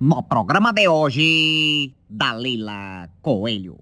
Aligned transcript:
No 0.00 0.26
programa 0.26 0.72
de 0.72 0.88
hoje, 0.88 1.94
Dalila 2.08 3.10
Coelho. 3.20 3.76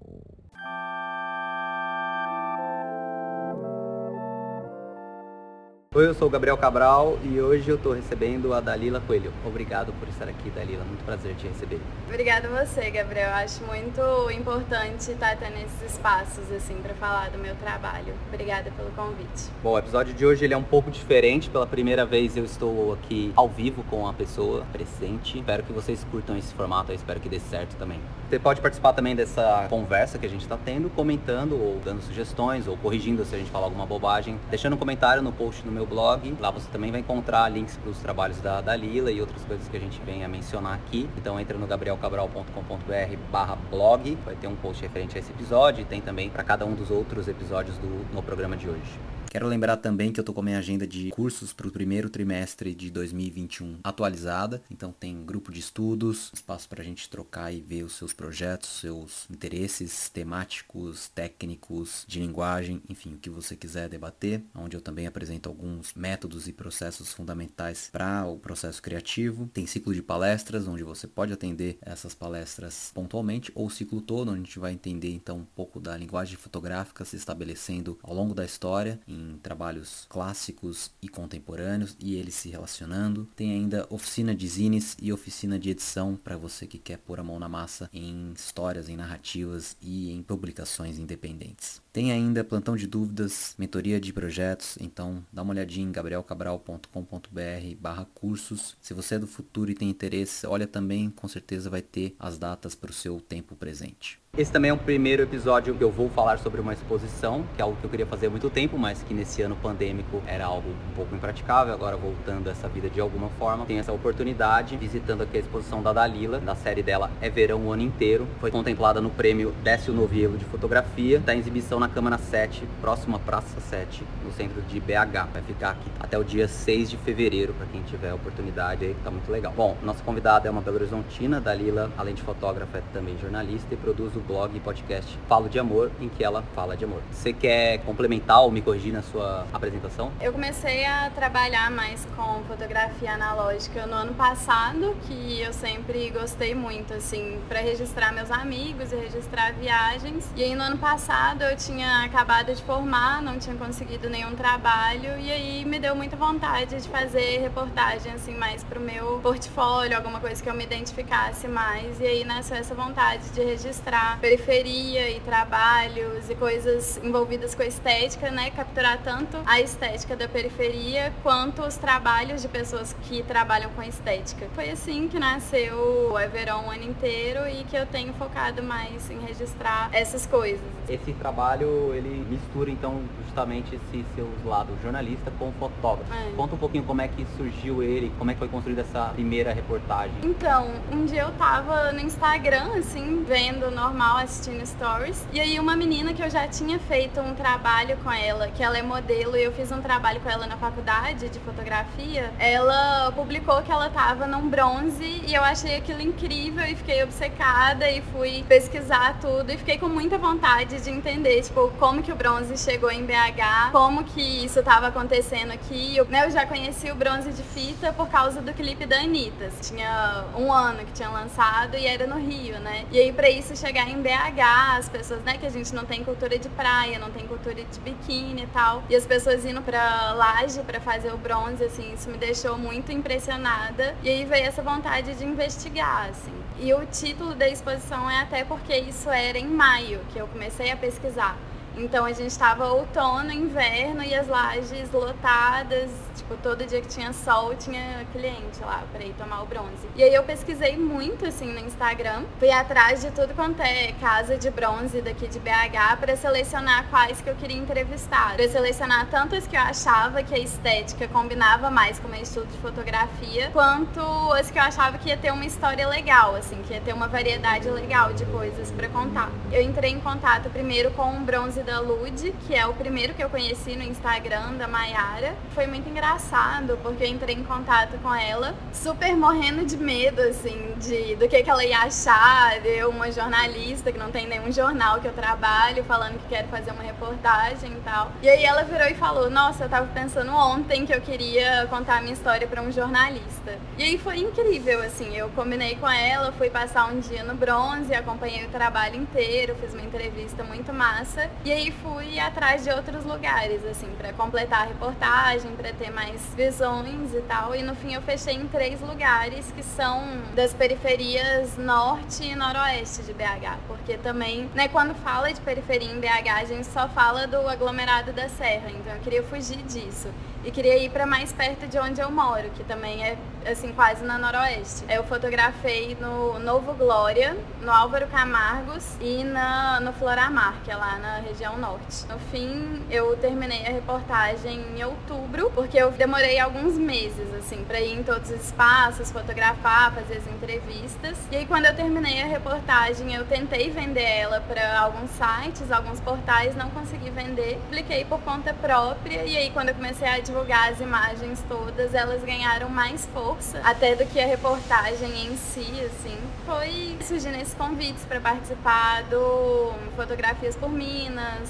Oi, 5.95 6.05
eu 6.05 6.13
sou 6.13 6.27
o 6.27 6.29
Gabriel 6.29 6.55
Cabral 6.55 7.17
e 7.23 7.41
hoje 7.41 7.67
eu 7.67 7.75
estou 7.75 7.93
recebendo 7.93 8.53
a 8.53 8.59
Dalila 8.59 9.01
Coelho. 9.01 9.33
Obrigado 9.43 9.91
por 9.93 10.07
estar 10.07 10.29
aqui, 10.29 10.51
Dalila. 10.51 10.83
Muito 10.83 11.03
prazer 11.03 11.33
te 11.33 11.47
receber. 11.47 11.79
Obrigada 12.05 12.47
a 12.47 12.63
você, 12.63 12.91
Gabriel. 12.91 13.33
Acho 13.33 13.63
muito 13.63 13.99
importante 14.29 15.09
estar 15.09 15.35
tendo 15.37 15.57
esses 15.57 15.93
espaços 15.93 16.51
assim 16.51 16.75
para 16.75 16.93
falar 16.93 17.31
do 17.31 17.39
meu 17.39 17.55
trabalho. 17.55 18.13
Obrigada 18.27 18.69
pelo 18.69 18.91
convite. 18.91 19.49
Bom, 19.63 19.71
o 19.71 19.79
episódio 19.79 20.13
de 20.13 20.23
hoje 20.23 20.45
ele 20.45 20.53
é 20.53 20.57
um 20.57 20.61
pouco 20.61 20.91
diferente. 20.91 21.49
Pela 21.49 21.65
primeira 21.65 22.05
vez 22.05 22.37
eu 22.37 22.45
estou 22.45 22.93
aqui 22.93 23.33
ao 23.35 23.49
vivo 23.49 23.83
com 23.89 24.07
a 24.07 24.13
pessoa 24.13 24.63
presente. 24.71 25.39
Espero 25.39 25.63
que 25.63 25.73
vocês 25.73 26.05
curtam 26.11 26.37
esse 26.37 26.53
formato. 26.53 26.91
Eu 26.91 26.97
espero 26.97 27.19
que 27.19 27.27
dê 27.27 27.39
certo 27.39 27.75
também. 27.77 27.99
Você 28.29 28.37
pode 28.37 28.61
participar 28.61 28.93
também 28.93 29.15
dessa 29.15 29.65
conversa 29.71 30.19
que 30.19 30.25
a 30.27 30.29
gente 30.29 30.41
está 30.41 30.55
tendo, 30.55 30.87
comentando 30.91 31.53
ou 31.53 31.81
dando 31.83 31.99
sugestões 32.03 32.67
ou 32.67 32.77
corrigindo 32.77 33.25
se 33.25 33.33
a 33.33 33.39
gente 33.39 33.49
falar 33.49 33.65
alguma 33.65 33.87
bobagem, 33.87 34.39
deixando 34.51 34.73
um 34.73 34.77
comentário 34.77 35.23
no 35.23 35.31
post 35.31 35.65
no 35.65 35.71
meu 35.71 35.83
blog. 35.83 36.37
Lá 36.39 36.51
você 36.51 36.69
também 36.69 36.91
vai 36.91 36.99
encontrar 36.99 37.49
links 37.49 37.75
para 37.75 37.89
os 37.89 37.97
trabalhos 37.97 38.39
da 38.39 38.61
Dalila 38.61 39.11
e 39.11 39.19
outras 39.19 39.43
coisas 39.45 39.67
que 39.67 39.75
a 39.75 39.79
gente 39.79 39.99
vem 40.05 40.23
a 40.23 40.27
mencionar 40.27 40.75
aqui. 40.75 41.09
Então 41.17 41.39
entra 41.39 41.57
no 41.57 41.65
gabrielcabral.com.br 41.65 43.17
barra 43.31 43.57
blog, 43.71 44.15
vai 44.23 44.35
ter 44.35 44.45
um 44.45 44.55
post 44.55 44.83
referente 44.83 45.17
a 45.17 45.19
esse 45.19 45.31
episódio 45.31 45.81
e 45.81 45.85
tem 45.85 45.99
também 45.99 46.29
para 46.29 46.43
cada 46.43 46.67
um 46.67 46.75
dos 46.75 46.91
outros 46.91 47.27
episódios 47.27 47.79
do, 47.79 48.13
no 48.13 48.21
programa 48.21 48.55
de 48.55 48.69
hoje. 48.69 49.18
Quero 49.29 49.47
lembrar 49.47 49.77
também 49.77 50.11
que 50.11 50.19
eu 50.19 50.23
tô 50.23 50.33
com 50.33 50.39
a 50.41 50.43
minha 50.43 50.57
agenda 50.57 50.87
de 50.87 51.11
cursos 51.11 51.53
para 51.53 51.67
o 51.67 51.71
primeiro 51.71 52.09
trimestre 52.09 52.73
de 52.73 52.89
2021 52.89 53.77
atualizada. 53.83 54.59
Então 54.71 54.91
tem 54.91 55.23
grupo 55.23 55.51
de 55.51 55.59
estudos, 55.59 56.31
espaço 56.33 56.67
para 56.67 56.81
a 56.81 56.83
gente 56.83 57.07
trocar 57.07 57.53
e 57.53 57.61
ver 57.61 57.83
os 57.83 57.93
seus 57.93 58.11
projetos, 58.11 58.79
seus 58.81 59.29
interesses 59.29 60.09
temáticos, 60.09 61.09
técnicos, 61.09 62.05
de 62.07 62.19
linguagem, 62.19 62.81
enfim, 62.89 63.13
o 63.13 63.17
que 63.19 63.29
você 63.29 63.55
quiser 63.55 63.87
debater, 63.87 64.41
onde 64.55 64.75
eu 64.75 64.81
também 64.81 65.05
apresento 65.05 65.47
alguns 65.47 65.93
métodos 65.93 66.47
e 66.47 66.51
processos 66.51 67.13
fundamentais 67.13 67.87
para 67.91 68.25
o 68.25 68.39
processo 68.39 68.81
criativo. 68.81 69.47
Tem 69.53 69.67
ciclo 69.67 69.93
de 69.93 70.01
palestras, 70.01 70.67
onde 70.67 70.83
você 70.83 71.05
pode 71.05 71.31
atender 71.31 71.77
essas 71.83 72.15
palestras 72.15 72.89
pontualmente, 72.95 73.51
ou 73.53 73.67
o 73.67 73.69
ciclo 73.69 74.01
todo, 74.01 74.31
onde 74.31 74.41
a 74.41 74.43
gente 74.43 74.57
vai 74.57 74.73
entender 74.73 75.11
então 75.11 75.37
um 75.37 75.45
pouco 75.55 75.79
da 75.79 75.95
linguagem 75.95 76.35
fotográfica 76.35 77.05
se 77.05 77.15
estabelecendo 77.15 77.99
ao 78.01 78.15
longo 78.15 78.33
da 78.33 78.43
história, 78.43 78.99
em 79.07 79.18
trabalhos 79.41 80.05
clássicos 80.09 80.91
e 81.01 81.07
contemporâneos 81.07 81.95
e 81.99 82.15
eles 82.15 82.35
se 82.35 82.49
relacionando. 82.49 83.27
Tem 83.35 83.51
ainda 83.51 83.87
oficina 83.89 84.35
de 84.35 84.47
zines 84.47 84.95
e 85.01 85.11
oficina 85.11 85.57
de 85.57 85.69
edição 85.69 86.15
para 86.15 86.37
você 86.37 86.67
que 86.67 86.77
quer 86.77 86.97
pôr 86.97 87.19
a 87.19 87.23
mão 87.23 87.39
na 87.39 87.49
massa 87.49 87.89
em 87.93 88.31
histórias, 88.35 88.89
em 88.89 88.95
narrativas 88.95 89.75
e 89.81 90.11
em 90.11 90.21
publicações 90.21 90.97
independentes. 90.97 91.81
Tem 91.91 92.11
ainda 92.11 92.43
plantão 92.43 92.75
de 92.75 92.85
dúvidas, 92.85 93.55
mentoria 93.57 93.99
de 93.99 94.13
projetos, 94.13 94.77
então 94.79 95.25
dá 95.33 95.41
uma 95.41 95.53
olhadinha 95.53 95.87
em 95.87 95.91
gabrielcabral.com.br 95.91 97.75
barra 97.79 98.05
cursos. 98.13 98.77
Se 98.79 98.93
você 98.93 99.15
é 99.15 99.19
do 99.19 99.25
futuro 99.25 99.71
e 99.71 99.75
tem 99.75 99.89
interesse, 99.89 100.45
olha 100.45 100.67
também, 100.67 101.09
com 101.09 101.27
certeza 101.27 101.67
vai 101.67 101.81
ter 101.81 102.15
as 102.19 102.37
datas 102.37 102.75
para 102.75 102.91
o 102.91 102.93
seu 102.93 103.19
tempo 103.19 103.55
presente. 103.55 104.19
Esse 104.37 104.51
também 104.51 104.69
é 104.69 104.73
um 104.73 104.77
primeiro 104.77 105.23
episódio 105.23 105.73
que 105.73 105.83
eu 105.83 105.91
vou 105.91 106.07
falar 106.07 106.37
sobre 106.37 106.61
uma 106.61 106.71
exposição, 106.71 107.43
que 107.55 107.61
é 107.61 107.63
algo 107.63 107.75
que 107.77 107.83
eu 107.83 107.89
queria 107.89 108.05
fazer 108.05 108.27
há 108.27 108.29
muito 108.29 108.47
tempo, 108.49 108.77
mas 108.77 109.01
que 109.01 109.11
nesse 109.11 109.41
ano 109.41 109.55
pandêmico 109.55 110.21
era 110.27 110.45
algo 110.45 110.69
um 110.69 110.95
pouco 110.95 111.15
impraticável. 111.15 111.73
Agora 111.73 111.97
voltando 111.97 112.47
a 112.47 112.51
essa 112.51 112.69
vida 112.69 112.89
de 112.89 113.01
alguma 113.01 113.29
forma, 113.39 113.65
tem 113.65 113.79
essa 113.79 113.91
oportunidade 113.91 114.77
visitando 114.77 115.23
aqui 115.23 115.37
a 115.37 115.39
exposição 115.39 115.81
da 115.81 115.91
Dalila, 115.91 116.39
da 116.39 116.55
série 116.55 116.83
dela 116.83 117.11
É 117.19 117.29
Verão 117.29 117.65
o 117.65 117.73
ano 117.73 117.81
inteiro. 117.81 118.27
Foi 118.39 118.51
contemplada 118.51 119.01
no 119.01 119.09
prêmio 119.09 119.51
Décio 119.63 119.91
Novielo 119.91 120.37
de 120.37 120.45
fotografia, 120.45 121.19
da 121.19 121.35
exibição 121.35 121.78
na 121.79 121.87
Câmara 121.87 122.17
7, 122.17 122.67
próxima 122.81 123.17
Praça 123.19 123.59
7, 123.59 124.03
no 124.23 124.31
centro 124.33 124.61
de 124.61 124.79
BH. 124.79 125.27
Vai 125.31 125.41
ficar 125.41 125.71
aqui 125.71 125.89
até 125.99 126.17
o 126.17 126.23
dia 126.23 126.47
6 126.47 126.89
de 126.89 126.97
fevereiro, 126.97 127.53
para 127.53 127.65
quem 127.67 127.81
tiver 127.83 128.13
oportunidade 128.13 128.85
aí, 128.85 128.95
tá 129.03 129.09
muito 129.09 129.31
legal. 129.31 129.53
Bom, 129.55 129.77
nossa 129.81 130.03
convidada 130.03 130.47
é 130.47 130.51
uma 130.51 130.61
Belo 130.61 130.77
Horizontina, 130.77 131.39
Dalila, 131.39 131.91
além 131.97 132.13
de 132.13 132.21
fotógrafa, 132.21 132.79
é 132.79 132.81
também 132.93 133.17
jornalista 133.17 133.73
e 133.73 133.77
produz 133.77 134.15
o 134.15 134.19
blog 134.19 134.55
e 134.55 134.59
podcast 134.59 135.17
Falo 135.27 135.47
de 135.47 135.57
Amor, 135.59 135.91
em 135.99 136.09
que 136.09 136.23
ela 136.23 136.43
fala 136.53 136.75
de 136.75 136.83
amor. 136.83 137.01
Você 137.11 137.31
quer 137.31 137.79
complementar 137.79 138.41
ou 138.41 138.51
me 138.51 138.61
corrigir 138.61 138.93
na 138.93 139.01
sua 139.01 139.45
apresentação? 139.53 140.11
Eu 140.19 140.33
comecei 140.33 140.85
a 140.85 141.09
trabalhar 141.09 141.71
mais 141.71 142.05
com 142.15 142.43
fotografia 142.47 143.13
analógica 143.13 143.85
no 143.85 143.93
ano 143.93 144.13
passado, 144.13 144.95
que 145.07 145.41
eu 145.41 145.53
sempre 145.53 146.09
gostei 146.09 146.53
muito, 146.53 146.93
assim, 146.93 147.39
para 147.47 147.59
registrar 147.59 148.11
meus 148.11 148.31
amigos 148.31 148.91
e 148.91 148.95
registrar 148.95 149.53
viagens. 149.53 150.29
E 150.35 150.43
aí 150.43 150.55
no 150.55 150.63
ano 150.63 150.77
passado 150.77 151.43
eu 151.43 151.55
tinha 151.69 152.03
acabado 152.03 152.51
de 152.53 152.63
formar, 152.63 153.21
não 153.21 153.37
tinha 153.37 153.55
conseguido 153.55 154.09
nenhum 154.09 154.35
trabalho 154.35 155.19
e 155.19 155.31
aí 155.31 155.65
me 155.65 155.77
deu 155.77 155.95
muita 155.95 156.15
vontade 156.15 156.81
de 156.81 156.89
fazer 156.89 157.41
reportagem 157.41 158.11
assim 158.11 158.33
mais 158.33 158.63
pro 158.63 158.79
meu 158.79 159.19
portfólio, 159.21 159.95
alguma 159.95 160.19
coisa 160.19 160.41
que 160.41 160.49
eu 160.49 160.53
me 160.55 160.63
identificasse 160.63 161.47
mais. 161.47 161.99
E 161.99 162.05
aí 162.05 162.25
nasceu 162.25 162.57
essa 162.57 162.73
vontade 162.73 163.29
de 163.29 163.43
registrar 163.43 164.17
periferia 164.19 165.11
e 165.11 165.19
trabalhos 165.19 166.27
e 166.27 166.35
coisas 166.35 166.99
envolvidas 167.03 167.53
com 167.53 167.61
a 167.61 167.67
estética, 167.67 168.31
né? 168.31 168.49
Capturar 168.49 168.97
tanto 169.03 169.37
a 169.45 169.61
estética 169.61 170.15
da 170.15 170.27
periferia 170.27 171.13
quanto 171.21 171.61
os 171.61 171.77
trabalhos 171.77 172.41
de 172.41 172.47
pessoas 172.47 172.95
que 173.03 173.21
trabalham 173.21 173.69
com 173.71 173.83
estética. 173.83 174.47
Foi 174.55 174.71
assim 174.71 175.07
que 175.07 175.19
nasceu 175.19 176.09
o 176.11 176.19
Everon 176.19 176.65
o 176.65 176.71
ano 176.71 176.83
inteiro 176.83 177.47
e 177.47 177.63
que 177.65 177.75
eu 177.75 177.85
tenho 177.85 178.11
focado 178.13 178.63
mais 178.63 179.11
em 179.11 179.19
registrar 179.19 179.89
essas 179.91 180.25
coisas. 180.25 180.65
Esse 180.87 181.13
trabalho, 181.13 181.58
ele 181.65 182.25
mistura 182.29 182.69
então 182.69 183.01
justamente 183.25 183.75
esse 183.75 184.05
seu 184.15 184.27
lado 184.45 184.73
jornalista 184.81 185.31
com 185.37 185.51
fotógrafo. 185.53 186.11
É. 186.13 186.31
Conta 186.35 186.55
um 186.55 186.57
pouquinho 186.57 186.83
como 186.83 187.01
é 187.01 187.07
que 187.07 187.25
surgiu 187.37 187.83
ele, 187.83 188.11
como 188.17 188.31
é 188.31 188.33
que 188.33 188.39
foi 188.39 188.47
construída 188.47 188.81
essa 188.81 189.09
primeira 189.13 189.53
reportagem. 189.53 190.15
Então, 190.23 190.67
um 190.91 191.05
dia 191.05 191.21
eu 191.23 191.31
tava 191.33 191.91
no 191.91 191.99
Instagram, 191.99 192.77
assim, 192.77 193.23
vendo 193.27 193.69
normal 193.71 193.99
normal 193.99 194.17
assistindo 194.17 194.65
stories. 194.65 195.25
E 195.33 195.39
aí 195.39 195.59
uma 195.59 195.75
menina 195.75 196.13
que 196.13 196.21
eu 196.21 196.29
já 196.29 196.47
tinha 196.47 196.79
feito 196.79 197.19
um 197.19 197.33
trabalho 197.33 197.97
com 197.97 198.11
ela, 198.11 198.47
que 198.47 198.63
ela 198.63 198.77
é 198.77 198.81
modelo 198.81 199.35
e 199.35 199.43
eu 199.43 199.51
fiz 199.51 199.71
um 199.71 199.81
trabalho 199.81 200.19
com 200.21 200.29
ela 200.29 200.47
na 200.47 200.57
faculdade 200.57 201.27
de 201.27 201.39
fotografia, 201.39 202.31
ela 202.39 203.11
publicou 203.11 203.61
que 203.61 203.71
ela 203.71 203.89
tava 203.89 204.25
num 204.25 204.47
bronze 204.47 205.21
e 205.27 205.33
eu 205.33 205.43
achei 205.43 205.75
aquilo 205.75 206.01
incrível 206.01 206.63
e 206.65 206.75
fiquei 206.75 207.03
obcecada 207.03 207.89
e 207.89 208.01
fui 208.13 208.43
pesquisar 208.47 209.19
tudo 209.19 209.51
e 209.51 209.57
fiquei 209.57 209.77
com 209.77 209.89
muita 209.89 210.17
vontade 210.17 210.79
de 210.81 210.89
entender, 210.89 211.39
tipo, 211.49 211.69
como 211.79 212.01
que 212.01 212.11
o 212.11 212.15
bronze 212.15 212.55
chegou 212.57 212.91
em 212.91 213.05
BH, 213.05 213.71
como 213.71 214.03
que 214.03 214.21
isso 214.21 214.61
tava 214.63 214.87
acontecendo 214.87 215.51
aqui. 215.51 215.97
Eu, 215.97 216.05
né, 216.05 216.25
eu 216.25 216.31
já 216.31 216.45
conheci 216.45 216.91
o 216.91 216.95
bronze 216.95 217.31
de 217.31 217.43
fita 217.43 217.91
por 217.91 218.07
causa 218.07 218.41
do 218.41 218.53
clipe 218.53 218.85
da 218.85 218.97
Anitta. 218.99 219.49
Tinha 219.61 220.25
um 220.37 220.53
ano 220.53 220.85
que 220.85 220.91
tinha 220.93 221.09
lançado 221.09 221.75
e 221.75 221.85
era 221.85 222.05
no 222.05 222.17
Rio, 222.17 222.59
né? 222.59 222.85
E 222.91 222.99
aí 222.99 223.11
pra 223.11 223.29
isso 223.29 223.55
chegar 223.55 223.89
em 223.89 224.01
BH, 224.01 224.77
as 224.77 224.89
pessoas, 224.89 225.21
né, 225.23 225.37
que 225.37 225.45
a 225.45 225.49
gente 225.49 225.73
não 225.73 225.85
tem 225.85 226.03
cultura 226.03 226.37
de 226.37 226.49
praia, 226.49 226.99
não 226.99 227.09
tem 227.09 227.27
cultura 227.27 227.55
de 227.55 227.79
biquíni 227.79 228.43
e 228.43 228.47
tal. 228.47 228.83
E 228.89 228.95
as 228.95 229.05
pessoas 229.05 229.43
indo 229.43 229.61
pra 229.61 230.13
laje 230.13 230.61
para 230.61 230.79
fazer 230.79 231.11
o 231.11 231.17
bronze, 231.17 231.63
assim, 231.63 231.93
isso 231.93 232.09
me 232.09 232.17
deixou 232.17 232.57
muito 232.57 232.91
impressionada. 232.91 233.95
E 234.03 234.09
aí 234.09 234.25
veio 234.25 234.45
essa 234.45 234.61
vontade 234.61 235.15
de 235.15 235.25
investigar, 235.25 236.09
assim. 236.09 236.33
E 236.61 236.73
o 236.73 236.85
título 236.85 237.35
da 237.35 237.47
exposição 237.47 238.11
é 238.11 238.17
até 238.19 238.43
porque 238.43 238.75
isso 238.75 239.09
era 239.09 239.37
em 239.37 239.47
maio 239.47 240.01
que 240.11 240.19
eu 240.19 240.27
comecei 240.27 240.69
a 240.69 240.75
pesquisar. 240.75 241.37
Então 241.79 242.03
a 242.03 242.11
gente 242.11 242.27
estava 242.27 242.67
outono, 242.67 243.31
inverno 243.31 244.03
e 244.03 244.13
as 244.13 244.27
lajes 244.27 244.91
lotadas, 244.91 245.89
tipo, 246.15 246.35
todo 246.37 246.65
dia 246.65 246.81
que 246.81 246.87
tinha 246.89 247.13
sol 247.13 247.55
tinha 247.55 248.05
cliente 248.11 248.59
lá 248.61 248.83
para 248.91 249.03
ir 249.03 249.13
tomar 249.13 249.43
o 249.43 249.45
bronze. 249.45 249.87
E 249.95 250.03
aí 250.03 250.13
eu 250.13 250.23
pesquisei 250.23 250.75
muito 250.77 251.25
assim 251.25 251.53
no 251.53 251.59
Instagram, 251.59 252.23
fui 252.37 252.51
atrás 252.51 253.01
de 253.01 253.11
tudo 253.11 253.33
quanto 253.33 253.61
é 253.61 253.93
casa 253.93 254.37
de 254.37 254.49
bronze 254.49 255.01
daqui 255.01 255.27
de 255.27 255.39
BH 255.39 255.97
para 256.01 256.17
selecionar 256.17 256.85
quais 256.89 257.21
que 257.21 257.29
eu 257.29 257.35
queria 257.35 257.57
entrevistar. 257.57 258.35
Para 258.35 258.47
selecionar 258.49 259.07
tanto 259.09 259.35
as 259.35 259.47
que 259.47 259.55
eu 259.55 259.61
achava 259.61 260.21
que 260.21 260.35
a 260.35 260.39
estética 260.39 261.07
combinava 261.07 261.71
mais 261.71 261.97
com 261.97 262.07
o 262.07 262.11
meu 262.11 262.21
estudo 262.21 262.47
de 262.47 262.57
fotografia, 262.57 263.49
quanto 263.53 264.01
as 264.33 264.51
que 264.51 264.59
eu 264.59 264.63
achava 264.63 264.97
que 264.97 265.07
ia 265.07 265.17
ter 265.17 265.31
uma 265.31 265.45
história 265.45 265.87
legal, 265.87 266.35
assim, 266.35 266.61
que 266.67 266.73
ia 266.73 266.81
ter 266.81 266.93
uma 266.93 267.07
variedade 267.07 267.69
legal 267.69 268.11
de 268.13 268.25
coisas 268.25 268.69
para 268.71 268.89
contar. 268.89 269.29
Eu 269.49 269.61
entrei 269.61 269.91
em 269.91 269.99
contato 270.01 270.49
primeiro 270.49 270.91
com 270.91 271.15
o 271.15 271.19
bronze 271.21 271.63
da 271.69 271.79
Lud, 271.79 272.33
que 272.47 272.55
é 272.55 272.65
o 272.65 272.73
primeiro 272.73 273.13
que 273.13 273.23
eu 273.23 273.29
conheci 273.29 273.75
no 273.75 273.83
Instagram 273.83 274.53
da 274.55 274.67
Maiara. 274.67 275.35
Foi 275.53 275.67
muito 275.67 275.87
engraçado, 275.87 276.79
porque 276.81 277.03
eu 277.03 277.07
entrei 277.07 277.35
em 277.35 277.43
contato 277.43 277.95
com 278.01 278.13
ela, 278.13 278.55
super 278.73 279.15
morrendo 279.15 279.63
de 279.63 279.77
medo, 279.77 280.19
assim, 280.19 280.73
de, 280.77 281.15
do 281.15 281.27
que, 281.27 281.43
que 281.43 281.49
ela 281.49 281.63
ia 281.63 281.81
achar, 281.81 282.65
eu, 282.65 282.89
uma 282.89 283.11
jornalista 283.11 283.91
que 283.91 283.99
não 283.99 284.09
tem 284.09 284.27
nenhum 284.27 284.51
jornal 284.51 284.99
que 284.99 285.07
eu 285.07 285.13
trabalho, 285.13 285.83
falando 285.83 286.17
que 286.17 286.27
quero 286.27 286.47
fazer 286.47 286.71
uma 286.71 286.81
reportagem 286.81 287.71
e 287.71 287.81
tal. 287.81 288.11
E 288.23 288.27
aí 288.27 288.43
ela 288.43 288.63
virou 288.63 288.87
e 288.87 288.95
falou: 288.95 289.29
Nossa, 289.29 289.65
eu 289.65 289.69
tava 289.69 289.85
pensando 289.93 290.31
ontem 290.31 290.87
que 290.87 290.93
eu 290.93 291.01
queria 291.01 291.67
contar 291.69 291.97
a 291.97 292.01
minha 292.01 292.13
história 292.13 292.47
para 292.47 292.63
um 292.63 292.71
jornalista. 292.71 293.59
E 293.77 293.83
aí 293.83 293.97
foi 293.99 294.17
incrível, 294.17 294.81
assim, 294.81 295.15
eu 295.15 295.29
combinei 295.29 295.75
com 295.75 295.87
ela, 295.87 296.31
fui 296.31 296.49
passar 296.49 296.87
um 296.91 296.99
dia 296.99 297.23
no 297.23 297.35
bronze, 297.35 297.93
acompanhei 297.93 298.43
o 298.45 298.49
trabalho 298.49 298.95
inteiro, 298.95 299.55
fiz 299.61 299.71
uma 299.71 299.83
entrevista 299.83 300.43
muito 300.43 300.73
massa. 300.73 301.29
E 301.45 301.51
aí 301.51 301.58
fui 301.69 302.19
atrás 302.19 302.63
de 302.63 302.71
outros 302.71 303.03
lugares, 303.03 303.63
assim, 303.65 303.87
para 303.97 304.13
completar 304.13 304.61
a 304.61 304.65
reportagem, 304.65 305.51
para 305.55 305.73
ter 305.73 305.91
mais 305.91 306.21
visões 306.35 307.13
e 307.13 307.21
tal. 307.27 307.53
E 307.53 307.61
no 307.61 307.75
fim 307.75 307.93
eu 307.93 308.01
fechei 308.01 308.35
em 308.35 308.47
três 308.47 308.79
lugares 308.81 309.51
que 309.51 309.61
são 309.61 310.03
das 310.33 310.53
periferias 310.53 311.57
norte 311.57 312.23
e 312.23 312.35
noroeste 312.35 313.03
de 313.03 313.13
BH. 313.13 313.57
Porque 313.67 313.97
também, 313.97 314.49
né, 314.55 314.67
quando 314.67 314.95
fala 314.95 315.31
de 315.33 315.41
periferia 315.41 315.91
em 315.91 315.99
BH, 315.99 316.29
a 316.41 316.45
gente 316.45 316.67
só 316.67 316.87
fala 316.87 317.27
do 317.27 317.47
aglomerado 317.47 318.13
da 318.13 318.29
Serra. 318.29 318.71
Então 318.71 318.93
eu 318.93 319.01
queria 319.01 319.23
fugir 319.23 319.61
disso 319.63 320.09
e 320.43 320.51
queria 320.51 320.77
ir 320.77 320.89
para 320.89 321.05
mais 321.05 321.33
perto 321.33 321.67
de 321.67 321.77
onde 321.77 321.99
eu 321.99 322.09
moro, 322.09 322.49
que 322.51 322.63
também 322.63 323.03
é 323.03 323.17
assim 323.45 323.73
quase 323.73 324.03
na 324.03 324.17
noroeste. 324.17 324.85
Eu 324.89 325.03
fotografei 325.03 325.97
no 325.99 326.39
Novo 326.39 326.73
Glória, 326.73 327.35
no 327.61 327.71
Álvaro 327.71 328.07
Camargos 328.07 328.95
e 329.01 329.23
na, 329.23 329.79
no 329.79 329.91
Floramar, 329.93 330.55
que 330.63 330.71
é 330.71 330.75
lá 330.75 330.97
na 330.97 331.17
região 331.17 331.38
norte. 331.57 332.05
No 332.07 332.19
fim, 332.31 332.81
eu 332.89 333.15
terminei 333.17 333.65
a 333.65 333.71
reportagem 333.71 334.59
em 334.75 334.83
outubro, 334.83 335.51
porque 335.55 335.77
eu 335.77 335.91
demorei 335.91 336.39
alguns 336.39 336.77
meses 336.77 337.33
assim 337.33 337.63
para 337.63 337.79
ir 337.79 337.99
em 337.99 338.03
todos 338.03 338.29
os 338.29 338.45
espaços, 338.45 339.11
fotografar, 339.11 339.93
fazer 339.93 340.17
as 340.17 340.27
entrevistas. 340.27 341.17
E 341.31 341.37
aí 341.37 341.45
quando 341.45 341.65
eu 341.65 341.75
terminei 341.75 342.21
a 342.21 342.25
reportagem, 342.25 343.13
eu 343.13 343.25
tentei 343.25 343.69
vender 343.69 344.03
ela 344.03 344.41
para 344.41 344.79
alguns 344.79 345.11
sites, 345.11 345.71
alguns 345.71 345.99
portais, 345.99 346.55
não 346.55 346.69
consegui 346.69 347.09
vender. 347.09 347.59
Publiquei 347.65 348.05
por 348.05 348.19
conta 348.21 348.53
própria 348.53 349.23
e 349.23 349.37
aí 349.37 349.51
quando 349.51 349.69
eu 349.69 349.75
comecei 349.75 350.07
a 350.07 350.19
divulgar 350.19 350.71
as 350.71 350.79
imagens 350.79 351.43
todas, 351.47 351.93
elas 351.93 352.23
ganharam 352.23 352.69
mais 352.69 353.05
força, 353.07 353.61
até 353.63 353.95
do 353.95 354.05
que 354.05 354.19
a 354.19 354.25
reportagem 354.25 355.27
em 355.27 355.37
si, 355.37 355.67
assim. 355.85 356.17
Foi 356.45 356.97
surgindo 357.01 357.35
esses 357.35 357.53
convites 357.53 358.03
para 358.05 358.19
participar 358.19 359.03
do 359.03 359.73
Fotografias 359.95 360.55
por 360.55 360.69
Minas, 360.69 361.28
personas 361.29 361.49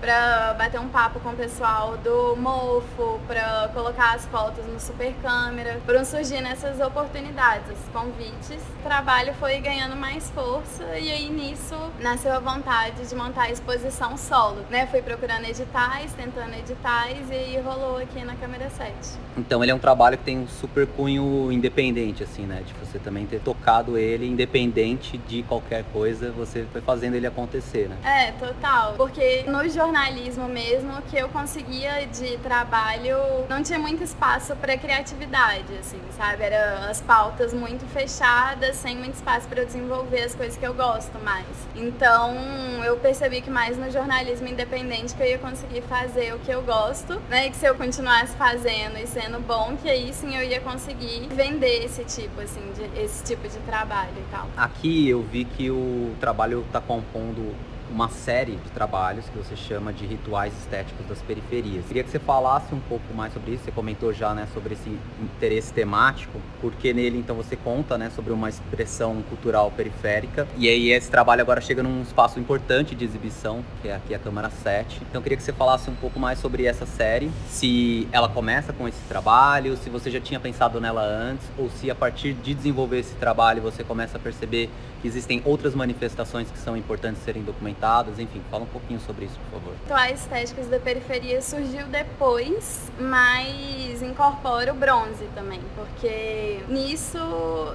para 0.00 0.54
bater 0.54 0.80
um 0.80 0.88
papo 0.88 1.20
com 1.20 1.30
o 1.30 1.36
pessoal 1.36 1.96
do 1.98 2.36
Mofo, 2.36 3.20
para 3.26 3.68
colocar 3.74 4.14
as 4.14 4.24
fotos 4.26 4.64
no 4.66 4.78
super 4.80 5.12
câmera, 5.20 5.80
foram 5.84 6.04
surgindo 6.04 6.46
essas 6.46 6.80
oportunidades, 6.80 7.68
esses 7.70 7.88
convites. 7.92 8.62
O 8.80 8.82
trabalho 8.84 9.34
foi 9.34 9.58
ganhando 9.58 9.96
mais 9.96 10.30
força 10.30 10.84
e 10.98 11.10
aí 11.10 11.28
nisso 11.28 11.76
nasceu 12.00 12.32
a 12.32 12.38
vontade 12.38 13.06
de 13.06 13.14
montar 13.14 13.42
a 13.42 13.50
exposição 13.50 14.16
solo, 14.16 14.64
né? 14.70 14.86
Fui 14.86 15.02
procurando 15.02 15.44
editais, 15.46 16.12
tentando 16.14 16.54
editais 16.54 17.28
e 17.30 17.34
aí 17.34 17.60
rolou 17.60 17.98
aqui 17.98 18.24
na 18.24 18.36
câmera 18.36 18.70
7. 18.70 18.92
Então 19.36 19.62
ele 19.62 19.72
é 19.72 19.74
um 19.74 19.78
trabalho 19.78 20.16
que 20.16 20.24
tem 20.24 20.38
um 20.38 20.48
super 20.48 20.86
cunho 20.86 21.50
independente, 21.50 22.22
assim, 22.22 22.42
né? 22.46 22.62
De 22.64 22.72
você 22.74 22.98
também 22.98 23.26
ter 23.26 23.40
tocado 23.40 23.98
ele 23.98 24.26
independente 24.26 25.18
de 25.18 25.42
qualquer 25.42 25.84
coisa, 25.92 26.30
você 26.30 26.66
foi 26.72 26.80
fazendo 26.80 27.14
ele 27.14 27.26
acontecer, 27.26 27.88
né? 27.88 27.96
É, 28.04 28.32
total. 28.32 28.94
Porque 28.96 29.42
no 29.44 29.68
jornal 29.68 29.87
jornalismo 29.88 30.46
mesmo 30.48 31.00
que 31.10 31.16
eu 31.16 31.30
conseguia 31.30 32.06
de 32.06 32.36
trabalho, 32.38 33.16
não 33.48 33.62
tinha 33.62 33.78
muito 33.78 34.04
espaço 34.04 34.54
para 34.56 34.76
criatividade, 34.76 35.72
assim, 35.80 36.00
sabe? 36.14 36.44
Era 36.44 36.90
as 36.90 37.00
pautas 37.00 37.54
muito 37.54 37.86
fechadas, 37.86 38.76
sem 38.76 38.96
muito 38.98 39.14
espaço 39.14 39.48
para 39.48 39.62
eu 39.62 39.66
desenvolver 39.66 40.24
as 40.24 40.34
coisas 40.34 40.58
que 40.58 40.66
eu 40.66 40.74
gosto 40.74 41.18
mais. 41.24 41.46
Então, 41.74 42.36
eu 42.84 42.98
percebi 42.98 43.40
que 43.40 43.48
mais 43.48 43.78
no 43.78 43.90
jornalismo 43.90 44.46
independente 44.46 45.14
que 45.14 45.22
eu 45.22 45.26
ia 45.26 45.38
conseguir 45.38 45.80
fazer 45.82 46.34
o 46.34 46.38
que 46.38 46.50
eu 46.50 46.62
gosto, 46.62 47.18
né? 47.30 47.46
E 47.46 47.50
que 47.50 47.56
se 47.56 47.64
eu 47.64 47.74
continuasse 47.74 48.36
fazendo 48.36 48.98
e 48.98 49.06
sendo 49.06 49.40
bom, 49.40 49.74
que 49.80 49.88
aí 49.88 50.12
sim 50.12 50.36
eu 50.36 50.42
ia 50.42 50.60
conseguir 50.60 51.28
vender 51.30 51.84
esse 51.84 52.04
tipo, 52.04 52.42
assim, 52.42 52.60
de, 52.74 53.00
esse 53.00 53.24
tipo 53.24 53.48
de 53.48 53.58
trabalho 53.60 54.18
e 54.18 54.30
tal. 54.30 54.48
Aqui 54.54 55.08
eu 55.08 55.22
vi 55.22 55.46
que 55.46 55.70
o 55.70 56.14
trabalho 56.20 56.62
está 56.66 56.80
compondo 56.80 57.54
uma 57.92 58.08
série 58.08 58.56
de 58.56 58.70
trabalhos 58.70 59.24
que 59.28 59.36
você 59.36 59.56
chama 59.56 59.92
de 59.92 60.06
rituais 60.06 60.52
estéticos 60.58 61.06
das 61.06 61.20
periferias. 61.22 61.84
Queria 61.86 62.04
que 62.04 62.10
você 62.10 62.18
falasse 62.18 62.74
um 62.74 62.80
pouco 62.80 63.14
mais 63.14 63.32
sobre 63.32 63.52
isso. 63.52 63.64
Você 63.64 63.72
comentou 63.72 64.12
já, 64.12 64.34
né, 64.34 64.46
sobre 64.52 64.74
esse 64.74 64.98
interesse 65.20 65.72
temático, 65.72 66.40
porque 66.60 66.92
nele 66.92 67.18
então 67.18 67.36
você 67.36 67.56
conta, 67.56 67.96
né, 67.96 68.10
sobre 68.14 68.32
uma 68.32 68.48
expressão 68.48 69.22
cultural 69.28 69.70
periférica. 69.70 70.46
E 70.56 70.68
aí 70.68 70.90
esse 70.90 71.10
trabalho 71.10 71.42
agora 71.42 71.60
chega 71.60 71.82
num 71.82 72.02
espaço 72.02 72.38
importante 72.38 72.94
de 72.94 73.04
exibição, 73.04 73.64
que 73.82 73.88
é 73.88 73.96
aqui 73.96 74.14
a 74.14 74.18
Câmara 74.18 74.50
7. 74.50 75.02
Então 75.08 75.22
queria 75.22 75.36
que 75.36 75.42
você 75.42 75.52
falasse 75.52 75.90
um 75.90 75.94
pouco 75.94 76.18
mais 76.18 76.38
sobre 76.38 76.66
essa 76.66 76.86
série, 76.86 77.30
se 77.48 78.08
ela 78.12 78.28
começa 78.28 78.72
com 78.72 78.86
esse 78.86 79.00
trabalho, 79.08 79.76
se 79.76 79.90
você 79.90 80.10
já 80.10 80.20
tinha 80.20 80.40
pensado 80.40 80.80
nela 80.80 81.02
antes, 81.02 81.46
ou 81.56 81.70
se 81.70 81.90
a 81.90 81.94
partir 81.94 82.34
de 82.34 82.54
desenvolver 82.54 83.00
esse 83.00 83.14
trabalho 83.14 83.62
você 83.62 83.82
começa 83.82 84.16
a 84.16 84.20
perceber 84.20 84.70
que 85.00 85.06
existem 85.06 85.40
outras 85.44 85.74
manifestações 85.74 86.50
que 86.50 86.58
são 86.58 86.76
importantes 86.76 87.22
serem 87.22 87.42
documentadas, 87.42 87.77
enfim, 88.18 88.42
fala 88.50 88.64
um 88.64 88.66
pouquinho 88.66 89.00
sobre 89.00 89.26
isso, 89.26 89.38
por 89.50 89.60
favor. 89.60 89.74
Rituais 89.82 90.20
estéticos 90.20 90.66
da 90.66 90.78
periferia 90.78 91.40
surgiu 91.40 91.86
depois, 91.86 92.90
mas 92.98 94.02
incorpora 94.02 94.72
o 94.72 94.76
bronze 94.76 95.24
também, 95.34 95.60
porque 95.74 96.60
nisso, 96.68 97.18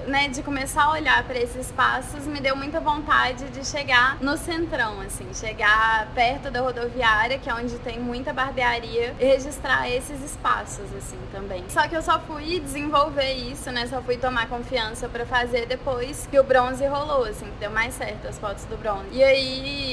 né, 0.07 0.27
de 0.27 0.43
começar 0.43 0.83
a 0.83 0.91
olhar 0.91 1.23
para 1.23 1.39
esses 1.39 1.67
espaços, 1.67 2.25
me 2.25 2.39
deu 2.39 2.55
muita 2.55 2.79
vontade 2.79 3.49
de 3.49 3.65
chegar 3.65 4.17
no 4.21 4.37
centrão, 4.37 4.99
assim, 5.01 5.27
chegar 5.33 6.07
perto 6.13 6.51
da 6.51 6.61
rodoviária, 6.61 7.39
que 7.39 7.49
é 7.49 7.53
onde 7.53 7.77
tem 7.79 7.99
muita 7.99 8.33
barbearia, 8.33 9.15
e 9.19 9.25
registrar 9.25 9.89
esses 9.89 10.21
espaços, 10.23 10.93
assim, 10.95 11.19
também. 11.31 11.63
Só 11.69 11.87
que 11.87 11.95
eu 11.95 12.01
só 12.01 12.19
fui 12.19 12.59
desenvolver 12.59 13.33
isso, 13.33 13.71
né, 13.71 13.87
só 13.87 14.01
fui 14.01 14.17
tomar 14.17 14.47
confiança 14.47 15.07
para 15.07 15.25
fazer 15.25 15.65
depois 15.65 16.27
que 16.29 16.39
o 16.39 16.43
bronze 16.43 16.85
rolou 16.85 17.23
assim, 17.25 17.47
deu 17.59 17.71
mais 17.71 17.93
certo 17.93 18.27
as 18.27 18.37
fotos 18.37 18.65
do 18.65 18.77
bronze. 18.77 19.07
E 19.11 19.23
aí, 19.23 19.92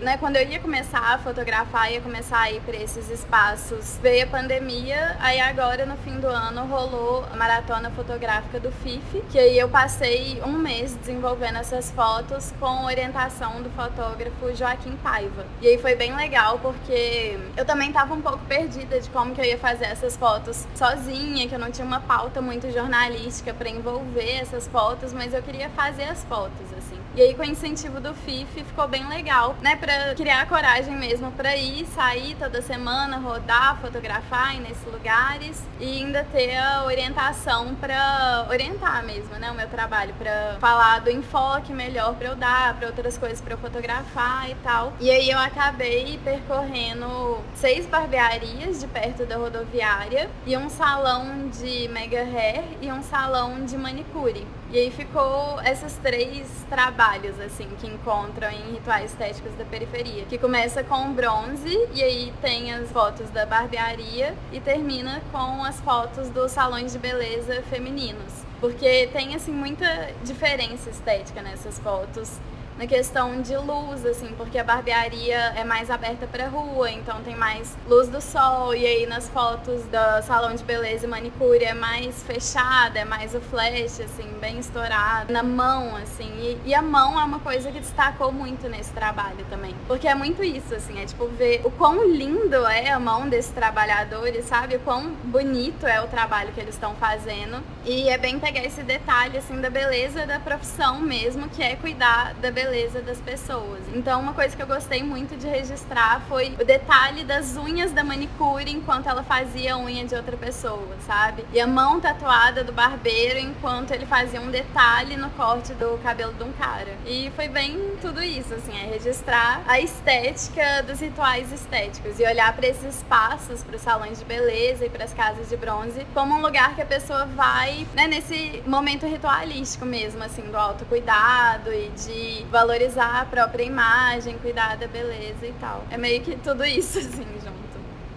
né, 0.00 0.16
quando 0.16 0.36
eu 0.36 0.48
ia 0.48 0.58
começar 0.58 1.14
a 1.14 1.18
fotografar, 1.18 1.92
ia 1.92 2.00
começar 2.00 2.40
a 2.40 2.50
ir 2.50 2.60
para 2.62 2.76
esses 2.76 3.10
espaços, 3.10 3.98
veio 4.02 4.24
a 4.24 4.26
pandemia, 4.26 5.16
aí 5.20 5.40
agora 5.40 5.84
no 5.84 5.96
fim 5.98 6.18
do 6.18 6.26
ano 6.26 6.66
rolou 6.66 7.24
a 7.30 7.36
maratona 7.36 7.90
fotográfica 7.90 8.58
do 8.58 8.72
FIF, 8.72 9.22
que 9.30 9.38
aí 9.38 9.58
eu 9.58 9.68
passei 9.68 10.40
um 10.44 10.52
mês 10.52 10.94
desenvolvendo 10.94 11.56
essas 11.56 11.90
fotos 11.90 12.52
com 12.58 12.84
orientação 12.84 13.62
do 13.62 13.70
fotógrafo 13.70 14.54
Joaquim 14.54 14.96
Paiva. 14.96 15.44
E 15.60 15.68
aí 15.68 15.78
foi 15.78 15.94
bem 15.94 16.14
legal 16.16 16.58
porque 16.58 17.38
eu 17.56 17.64
também 17.64 17.92
tava 17.92 18.14
um 18.14 18.22
pouco 18.22 18.40
perdida 18.46 18.98
de 19.00 19.08
como 19.10 19.34
que 19.34 19.40
eu 19.40 19.44
ia 19.44 19.58
fazer 19.58 19.84
essas 19.84 20.16
fotos 20.16 20.66
sozinha, 20.74 21.46
que 21.46 21.54
eu 21.54 21.58
não 21.58 21.70
tinha 21.70 21.86
uma 21.86 22.00
pauta 22.00 22.40
muito 22.40 22.70
jornalística 22.70 23.52
para 23.52 23.68
envolver 23.68 24.38
essas 24.40 24.66
fotos, 24.66 25.12
mas 25.12 25.34
eu 25.34 25.42
queria 25.42 25.68
fazer 25.70 26.04
as 26.04 26.24
fotos, 26.24 26.72
assim. 26.78 26.98
E 27.14 27.20
aí 27.20 27.34
com 27.34 27.42
o 27.42 27.44
incentivo 27.44 28.00
do 28.00 28.14
FIF 28.14 28.64
ficou 28.64 28.88
bem 28.88 29.06
legal, 29.08 29.56
né, 29.60 29.76
para 29.90 30.14
criar 30.14 30.46
coragem 30.46 30.94
mesmo 30.94 31.32
para 31.32 31.56
ir, 31.56 31.84
sair 31.84 32.36
toda 32.38 32.62
semana, 32.62 33.18
rodar, 33.18 33.76
fotografar 33.80 34.54
nesses 34.60 34.84
lugares 34.84 35.66
e 35.80 35.98
ainda 35.98 36.22
ter 36.30 36.56
a 36.56 36.84
orientação 36.84 37.74
para 37.74 38.46
orientar 38.48 39.04
mesmo, 39.04 39.34
né, 39.34 39.50
o 39.50 39.54
meu 39.54 39.66
trabalho, 39.66 40.14
para 40.14 40.58
falar 40.60 41.00
do 41.00 41.10
enfoque 41.10 41.72
melhor 41.72 42.14
para 42.14 42.28
eu 42.28 42.36
dar, 42.36 42.74
para 42.74 42.86
outras 42.86 43.18
coisas 43.18 43.40
para 43.40 43.54
eu 43.54 43.58
fotografar 43.58 44.48
e 44.48 44.54
tal. 44.62 44.92
E 45.00 45.10
aí 45.10 45.28
eu 45.28 45.38
acabei 45.38 46.20
percorrendo 46.22 47.40
seis 47.56 47.84
barbearias 47.84 48.78
de 48.78 48.86
perto 48.86 49.26
da 49.26 49.38
rodoviária 49.38 50.30
e 50.46 50.56
um 50.56 50.70
salão 50.70 51.48
de 51.48 51.88
mega 51.88 52.22
hair 52.22 52.62
e 52.80 52.92
um 52.92 53.02
salão 53.02 53.64
de 53.64 53.76
manicure. 53.76 54.46
E 54.72 54.78
aí 54.78 54.90
ficou 54.92 55.60
esses 55.62 55.96
três 55.96 56.48
trabalhos, 56.68 57.40
assim, 57.40 57.68
que 57.80 57.88
encontram 57.88 58.48
em 58.48 58.74
rituais 58.74 59.10
estéticos 59.10 59.52
da 59.54 59.64
periferia. 59.64 60.24
Que 60.26 60.38
começa 60.38 60.84
com 60.84 61.12
bronze, 61.12 61.88
e 61.92 62.00
aí 62.00 62.32
tem 62.40 62.72
as 62.72 62.88
fotos 62.92 63.28
da 63.30 63.44
barbearia, 63.44 64.32
e 64.52 64.60
termina 64.60 65.20
com 65.32 65.64
as 65.64 65.80
fotos 65.80 66.28
dos 66.30 66.52
salões 66.52 66.92
de 66.92 67.00
beleza 67.00 67.62
femininos. 67.62 68.44
Porque 68.60 69.08
tem, 69.12 69.34
assim, 69.34 69.50
muita 69.50 70.12
diferença 70.22 70.88
estética 70.88 71.42
nessas 71.42 71.76
fotos 71.80 72.38
na 72.80 72.86
questão 72.86 73.42
de 73.42 73.54
luz, 73.58 74.06
assim, 74.06 74.28
porque 74.38 74.58
a 74.58 74.64
barbearia 74.64 75.36
é 75.54 75.62
mais 75.64 75.90
aberta 75.90 76.26
pra 76.26 76.48
rua, 76.48 76.90
então 76.90 77.20
tem 77.22 77.36
mais 77.36 77.76
luz 77.86 78.08
do 78.08 78.22
sol, 78.22 78.74
e 78.74 78.86
aí 78.86 79.04
nas 79.04 79.28
fotos 79.28 79.82
do 79.82 80.22
salão 80.26 80.54
de 80.54 80.64
beleza 80.64 81.04
e 81.04 81.08
manicure 81.08 81.62
é 81.62 81.74
mais 81.74 82.22
fechada, 82.22 82.98
é 82.98 83.04
mais 83.04 83.34
o 83.34 83.40
flash, 83.42 84.00
assim, 84.00 84.26
bem 84.40 84.58
estourado, 84.58 85.30
na 85.30 85.42
mão, 85.42 85.94
assim, 85.96 86.32
e, 86.38 86.70
e 86.70 86.74
a 86.74 86.80
mão 86.80 87.20
é 87.20 87.22
uma 87.24 87.40
coisa 87.40 87.70
que 87.70 87.80
destacou 87.80 88.32
muito 88.32 88.66
nesse 88.66 88.92
trabalho 88.92 89.44
também, 89.50 89.74
porque 89.86 90.08
é 90.08 90.14
muito 90.14 90.42
isso, 90.42 90.74
assim, 90.74 91.02
é 91.02 91.04
tipo 91.04 91.26
ver 91.26 91.60
o 91.62 91.70
quão 91.70 92.08
lindo 92.08 92.66
é 92.66 92.92
a 92.92 92.98
mão 92.98 93.28
desses 93.28 93.52
trabalhadores, 93.52 94.46
sabe, 94.46 94.76
o 94.76 94.80
quão 94.80 95.10
bonito 95.24 95.86
é 95.86 96.00
o 96.00 96.06
trabalho 96.06 96.50
que 96.54 96.60
eles 96.60 96.76
estão 96.76 96.94
fazendo, 96.94 97.62
e 97.84 98.08
é 98.08 98.16
bem 98.16 98.40
pegar 98.40 98.64
esse 98.64 98.82
detalhe, 98.82 99.36
assim, 99.36 99.60
da 99.60 99.68
beleza 99.68 100.24
da 100.24 100.40
profissão 100.40 100.98
mesmo, 100.98 101.46
que 101.50 101.62
é 101.62 101.76
cuidar 101.76 102.32
da 102.40 102.50
beleza 102.50 102.69
das 102.70 103.18
pessoas. 103.18 103.80
Então, 103.92 104.20
uma 104.20 104.32
coisa 104.32 104.54
que 104.54 104.62
eu 104.62 104.66
gostei 104.66 105.02
muito 105.02 105.36
de 105.36 105.46
registrar 105.48 106.22
foi 106.28 106.54
o 106.60 106.64
detalhe 106.64 107.24
das 107.24 107.56
unhas 107.56 107.90
da 107.90 108.04
manicure 108.04 108.70
enquanto 108.70 109.08
ela 109.08 109.24
fazia 109.24 109.74
a 109.74 109.78
unha 109.78 110.04
de 110.04 110.14
outra 110.14 110.36
pessoa, 110.36 110.96
sabe? 111.04 111.44
E 111.52 111.60
a 111.60 111.66
mão 111.66 112.00
tatuada 112.00 112.62
do 112.62 112.72
barbeiro 112.72 113.40
enquanto 113.40 113.90
ele 113.90 114.06
fazia 114.06 114.40
um 114.40 114.52
detalhe 114.52 115.16
no 115.16 115.30
corte 115.30 115.72
do 115.74 115.98
cabelo 115.98 116.32
de 116.32 116.44
um 116.44 116.52
cara. 116.52 116.96
E 117.04 117.32
foi 117.34 117.48
bem 117.48 117.96
tudo 118.00 118.22
isso, 118.22 118.54
assim, 118.54 118.72
é 118.72 118.86
registrar 118.86 119.62
a 119.66 119.80
estética 119.80 120.84
dos 120.86 121.00
rituais 121.00 121.50
estéticos 121.50 122.20
e 122.20 122.24
olhar 122.24 122.54
para 122.54 122.68
esses 122.68 122.96
espaços, 122.96 123.64
para 123.64 123.74
os 123.74 123.82
salões 123.82 124.20
de 124.20 124.24
beleza 124.24 124.86
e 124.86 124.88
para 124.88 125.04
as 125.04 125.12
casas 125.12 125.48
de 125.48 125.56
bronze, 125.56 126.06
como 126.14 126.36
um 126.36 126.40
lugar 126.40 126.76
que 126.76 126.82
a 126.82 126.86
pessoa 126.86 127.26
vai, 127.26 127.84
né, 127.94 128.06
nesse 128.06 128.62
momento 128.64 129.06
ritualístico 129.06 129.84
mesmo, 129.84 130.22
assim, 130.22 130.42
do 130.42 130.56
autocuidado 130.56 131.72
e 131.72 131.88
de 131.88 132.46
valorizar 132.60 133.22
a 133.22 133.24
própria 133.24 133.64
imagem, 133.64 134.36
cuidar 134.38 134.76
da 134.76 134.86
beleza 134.86 135.46
e 135.46 135.52
tal. 135.58 135.84
É 135.90 135.96
meio 135.96 136.20
que 136.20 136.36
tudo 136.36 136.64
isso, 136.64 136.98
assim, 137.00 137.26
junto. 137.42 137.59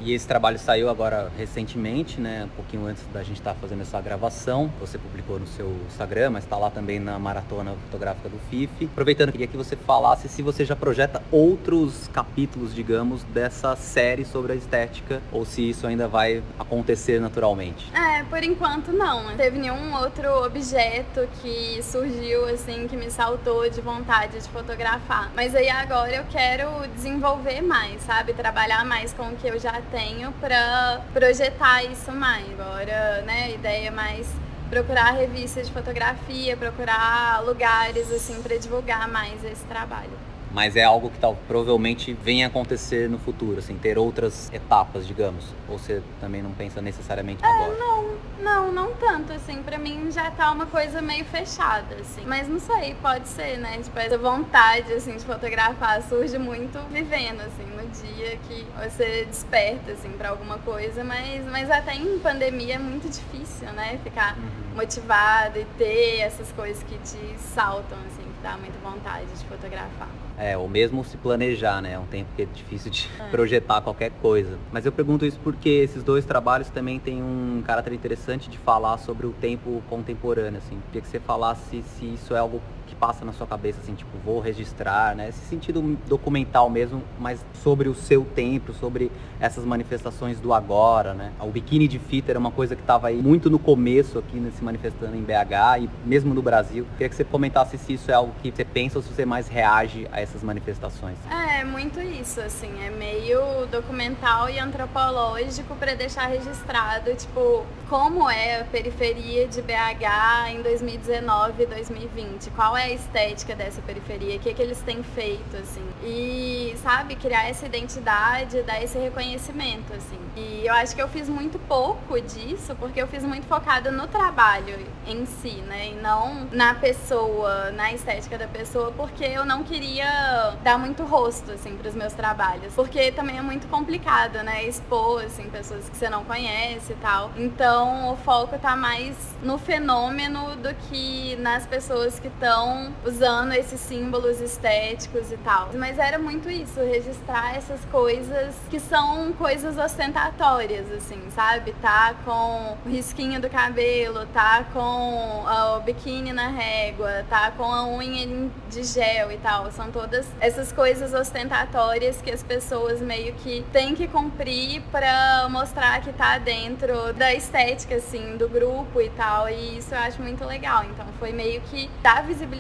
E 0.06 0.14
esse 0.14 0.28
trabalho 0.28 0.60
saiu 0.60 0.90
agora 0.90 1.32
recentemente, 1.38 2.20
né? 2.20 2.44
Um 2.44 2.56
pouquinho 2.58 2.86
antes 2.86 3.02
da 3.14 3.24
gente 3.24 3.38
estar 3.38 3.54
fazendo 3.54 3.84
essa 3.84 4.02
gravação. 4.02 4.70
Você 4.82 4.98
publicou 4.98 5.40
no 5.40 5.48
seu 5.48 5.78
Instagram, 5.88 6.32
mas 6.32 6.44
está 6.44 6.58
lá 6.58 6.70
também 6.70 7.00
na 7.00 7.18
maratona 7.18 7.74
fotográfica 7.86 8.28
do 8.28 8.38
FIF. 8.50 8.90
Aproveitando, 8.92 9.32
queria 9.32 9.48
que 9.48 9.56
você 9.56 9.78
falasse 9.78 10.28
se 10.28 10.42
você 10.42 10.66
já 10.66 10.76
projeta 10.76 11.24
outros 11.32 12.10
capítulos, 12.12 12.76
digamos, 12.76 13.24
dessa 13.24 13.78
série 13.78 14.26
sobre 14.26 14.52
a 14.52 14.56
estética, 14.56 15.22
ou 15.32 15.46
se 15.46 15.70
isso 15.70 15.88
ainda 15.88 16.06
vai 16.06 16.44
acontecer 16.60 17.22
naturalmente. 17.22 17.90
É, 17.94 18.24
por 18.24 18.44
enquanto 18.44 18.92
não. 18.92 19.24
Não 19.24 19.38
teve 19.38 19.58
nenhum 19.58 19.96
outro 19.96 20.44
objeto 20.44 21.30
que 21.42 21.82
surgiu 21.82 22.46
assim 22.50 22.90
que 22.90 22.98
me 22.98 23.10
saltou 23.10 23.70
de 23.70 23.80
vontade 23.80 24.38
de 24.38 24.50
fotografar. 24.50 25.32
Mas 25.34 25.56
aí 25.56 25.70
agora 25.70 26.14
eu 26.14 26.26
quero 26.30 26.68
desenvolver 26.94 27.62
mais, 27.62 28.02
sabe? 28.02 28.34
Trabalhar 28.34 28.84
mais 28.84 29.14
com 29.14 29.30
o 29.30 29.36
que 29.38 29.48
eu 29.48 29.58
já 29.58 29.82
tenho 29.94 30.32
para 30.34 31.02
projetar 31.14 31.84
isso 31.84 32.12
mais. 32.12 32.50
Agora, 32.60 33.22
né, 33.22 33.44
a 33.46 33.50
ideia 33.52 33.88
é 33.90 33.92
mais 33.92 34.28
procurar 34.68 35.12
revistas 35.12 35.68
de 35.68 35.74
fotografia, 35.74 36.58
procurar 36.58 37.44
lugares 37.46 38.12
assim 38.12 38.42
para 38.42 38.58
divulgar 38.58 39.08
mais 39.08 39.44
esse 39.46 39.64
trabalho 39.66 40.33
mas 40.54 40.76
é 40.76 40.84
algo 40.84 41.10
que 41.10 41.18
tal, 41.18 41.36
provavelmente 41.48 42.14
venha 42.14 42.46
acontecer 42.46 43.10
no 43.10 43.18
futuro, 43.18 43.58
assim, 43.58 43.76
ter 43.76 43.98
outras 43.98 44.54
etapas, 44.54 45.08
digamos. 45.08 45.46
Ou 45.68 45.80
você 45.80 46.02
também 46.22 46.44
não 46.44 46.52
pensa 46.52 46.80
necessariamente 46.80 47.44
é, 47.44 47.48
agora? 47.48 47.76
Não, 47.76 48.14
não, 48.40 48.72
não 48.72 48.94
tanto, 48.94 49.34
assim, 49.34 49.64
pra 49.64 49.80
mim 49.80 50.12
já 50.12 50.30
tá 50.30 50.52
uma 50.52 50.68
coisa 50.68 51.02
meio 51.02 51.26
fechada, 51.26 51.96
assim. 51.96 52.22
Mas 52.28 52.48
não 52.48 52.60
sei, 52.60 52.96
pode 53.02 53.28
ser, 53.30 53.58
né? 53.58 53.80
Tipo, 53.82 53.98
essa 53.98 54.18
vontade, 54.18 54.94
assim, 54.94 55.18
de 55.18 55.26
fotografar 55.26 56.04
surge 56.04 56.38
muito 56.38 56.78
vivendo, 56.92 57.42
assim, 57.42 57.66
no 57.66 57.88
dia 57.88 58.38
que 58.48 58.64
você 58.80 59.26
desperta, 59.26 59.94
assim, 59.94 60.12
pra 60.12 60.30
alguma 60.30 60.60
coisa, 60.60 61.04
mas, 61.04 61.44
mas 61.46 61.72
até 61.72 61.96
em 61.96 62.20
pandemia 62.20 62.76
é 62.76 62.80
muito 62.80 63.10
difícil, 63.10 63.74
né? 63.74 64.00
Ficar 64.04 64.38
uhum. 64.38 64.76
motivado 64.76 65.58
e 65.58 65.66
ter 65.80 66.20
essas 66.20 66.52
coisas 66.52 66.84
que 66.84 66.96
te 67.00 67.40
saltam, 67.40 67.98
assim, 68.06 68.22
que 68.22 68.44
dá 68.44 68.56
muita 68.56 68.78
vontade 68.78 69.26
de 69.26 69.46
fotografar. 69.46 70.23
É, 70.38 70.58
ou 70.58 70.68
mesmo 70.68 71.04
se 71.04 71.16
planejar, 71.18 71.82
né? 71.82 71.94
É 71.94 72.00
um 72.00 72.06
tempo 72.06 72.30
que 72.36 72.42
é 72.42 72.46
difícil 72.46 72.90
de 72.92 73.10
é. 73.20 73.28
projetar 73.30 73.82
qualquer 73.82 74.12
coisa. 74.22 74.58
Mas 74.72 74.86
eu 74.86 74.92
pergunto 74.92 75.26
isso 75.26 75.40
porque 75.44 75.70
esses 75.70 76.04
dois 76.04 76.26
trabalhos 76.26 76.70
também 76.70 77.00
têm 77.00 77.22
um 77.22 77.62
caráter 77.66 77.94
interessante 77.94 78.50
de 78.50 78.58
falar 78.58 78.98
sobre 78.98 79.28
o 79.28 79.32
tempo 79.32 79.84
contemporâneo, 79.90 80.58
assim. 80.58 80.80
Queria 80.88 81.02
que 81.02 81.08
você 81.08 81.20
falasse 81.20 81.84
se 81.84 82.06
isso 82.06 82.34
é 82.34 82.40
algo 82.40 82.62
que 82.94 83.00
passa 83.00 83.26
na 83.26 83.34
sua 83.34 83.48
cabeça, 83.48 83.80
assim, 83.82 83.96
tipo, 83.96 84.12
vou 84.24 84.40
registrar, 84.40 85.16
né? 85.16 85.30
Esse 85.30 85.46
sentido 85.46 85.98
documental 86.08 86.70
mesmo, 86.70 87.02
mas 87.20 87.44
sobre 87.64 87.90
o 87.90 87.96
seu 87.96 88.24
tempo, 88.24 88.72
sobre 88.74 89.12
essas 89.40 89.66
manifestações 89.66 90.40
do 90.40 90.54
agora, 90.54 91.14
né? 91.14 91.32
O 91.40 91.48
biquíni 91.48 91.88
de 91.88 92.00
fita 92.00 92.32
era 92.32 92.40
uma 92.40 92.52
coisa 92.52 92.76
que 92.76 92.82
estava 92.82 93.08
aí 93.08 93.22
muito 93.22 93.50
no 93.50 93.60
começo 93.60 94.20
aqui 94.20 94.38
nesse 94.38 94.64
manifestando 94.64 95.16
em 95.16 95.22
BH 95.22 95.84
e 95.84 95.90
mesmo 96.06 96.34
no 96.34 96.42
Brasil. 96.42 96.86
Queria 96.94 97.10
que 97.10 97.16
você 97.16 97.24
comentasse 97.24 97.78
se 97.78 97.94
isso 97.94 98.12
é 98.12 98.14
algo 98.14 98.34
que 98.42 98.52
você 98.52 98.64
pensa 98.64 99.00
ou 99.00 99.04
se 99.04 99.14
você 99.14 99.26
mais 99.26 99.48
reage 99.48 100.08
a 100.12 100.22
essas 100.22 100.44
manifestações. 100.44 101.18
É, 101.30 101.64
muito 101.64 102.00
isso, 102.00 102.40
assim, 102.40 102.72
é 102.86 102.90
meio 102.90 103.66
documental 103.72 104.50
e 104.50 104.60
antropológico 104.60 105.76
para 105.76 105.96
deixar 105.96 106.28
registrado, 106.28 107.14
tipo, 107.16 107.66
como 107.90 108.30
é 108.30 108.62
a 108.62 108.66
periferia 108.66 109.48
de 109.48 109.62
BH 109.62 110.52
em 110.52 110.62
2019 110.62 111.64
e 111.64 111.66
2020, 111.66 112.50
qual 112.52 112.76
é 112.76 112.83
a 112.84 112.90
estética 112.90 113.56
dessa 113.56 113.82
periferia, 113.82 114.36
o 114.36 114.40
que, 114.40 114.50
é 114.50 114.54
que 114.54 114.62
eles 114.62 114.82
têm 114.82 115.02
feito, 115.02 115.56
assim. 115.56 115.86
E, 116.04 116.76
sabe, 116.84 117.16
criar 117.16 117.50
essa 117.50 117.66
identidade, 117.66 118.62
dar 118.64 118.82
esse 118.84 118.98
reconhecimento, 118.98 119.94
assim. 119.94 120.20
E 120.36 120.66
eu 120.66 120.74
acho 120.74 120.96
que 120.96 121.02
eu 121.02 121.08
fiz 121.08 121.30
muito 121.30 121.58
pouco 121.60 122.20
disso, 122.20 122.76
porque 122.76 123.02
eu 123.02 123.08
fiz 123.08 123.24
muito 123.24 123.48
focada 123.48 123.92
no 123.92 124.08
trabalho 124.08 124.78
em 125.08 125.26
si, 125.26 125.62
né? 125.68 125.90
E 125.90 125.96
não 125.96 126.48
na 126.52 126.74
pessoa, 126.74 127.72
na 127.72 127.94
estética 127.94 128.38
da 128.38 128.48
pessoa, 128.48 128.92
porque 128.92 129.24
eu 129.24 129.46
não 129.46 129.64
queria 129.64 130.56
dar 130.64 130.78
muito 130.78 131.04
rosto, 131.04 131.52
assim, 131.52 131.78
pros 131.78 131.96
meus 131.96 132.14
trabalhos. 132.14 132.74
Porque 132.74 133.12
também 133.12 133.38
é 133.38 133.42
muito 133.42 133.68
complicado, 133.68 134.44
né? 134.44 134.66
Expor, 134.66 135.24
assim, 135.24 135.50
pessoas 135.50 135.88
que 135.88 135.96
você 135.96 136.10
não 136.10 136.26
conhece 136.26 136.94
e 136.94 136.96
tal. 136.96 137.32
Então, 137.38 138.12
o 138.12 138.18
foco 138.18 138.58
tá 138.58 138.76
mais 138.76 139.16
no 139.42 139.58
fenômeno 139.58 140.56
do 140.58 140.74
que 140.90 141.38
nas 141.38 141.66
pessoas 141.66 142.20
que 142.20 142.28
estão 142.28 142.73
usando 143.06 143.54
esses 143.54 143.80
símbolos 143.80 144.40
estéticos 144.42 145.32
e 145.32 145.38
tal. 145.38 145.70
Mas 145.76 146.00
era 146.00 146.18
muito 146.18 146.50
isso, 146.50 146.80
registrar 146.80 147.56
essas 147.56 147.84
coisas 147.86 148.56
que 148.70 148.80
são 148.80 149.34
coisas 149.34 149.78
ostentatórias, 149.78 150.92
assim, 150.92 151.22
sabe? 151.32 151.74
Tá 151.82 152.16
com 152.24 152.78
o 152.86 152.90
risquinho 152.90 153.40
do 153.42 153.50
cabelo, 153.50 154.26
tá 154.28 154.66
com 154.72 155.44
o 155.46 155.80
biquíni 155.82 156.32
na 156.34 156.48
régua, 156.48 157.26
tá 157.30 157.52
com 157.52 157.66
a 157.66 157.86
unha 157.86 158.50
de 158.70 158.84
gel 158.84 159.32
e 159.32 159.38
tal. 159.38 159.72
São 159.72 159.92
todas 159.92 160.26
essas 160.40 160.72
coisas 160.72 161.14
ostentatórias 161.14 162.22
que 162.22 162.32
as 162.32 162.44
pessoas 162.44 163.02
meio 163.02 163.34
que 163.36 163.66
têm 163.72 163.96
que 163.96 164.08
cumprir 164.08 164.82
para 164.92 165.48
mostrar 165.50 166.02
que 166.02 166.14
tá 166.14 166.38
dentro 166.38 167.14
da 167.14 167.34
estética, 167.34 167.96
assim, 167.96 168.38
do 168.38 168.48
grupo 168.48 169.02
e 169.02 169.10
tal. 169.10 169.50
E 169.50 169.78
isso 169.78 169.94
eu 169.94 170.00
acho 170.00 170.22
muito 170.22 170.46
legal. 170.46 170.84
Então 170.86 171.06
foi 171.20 171.32
meio 171.32 171.62
que 171.62 171.90
dar 172.02 172.24
visibilidade 172.24 172.53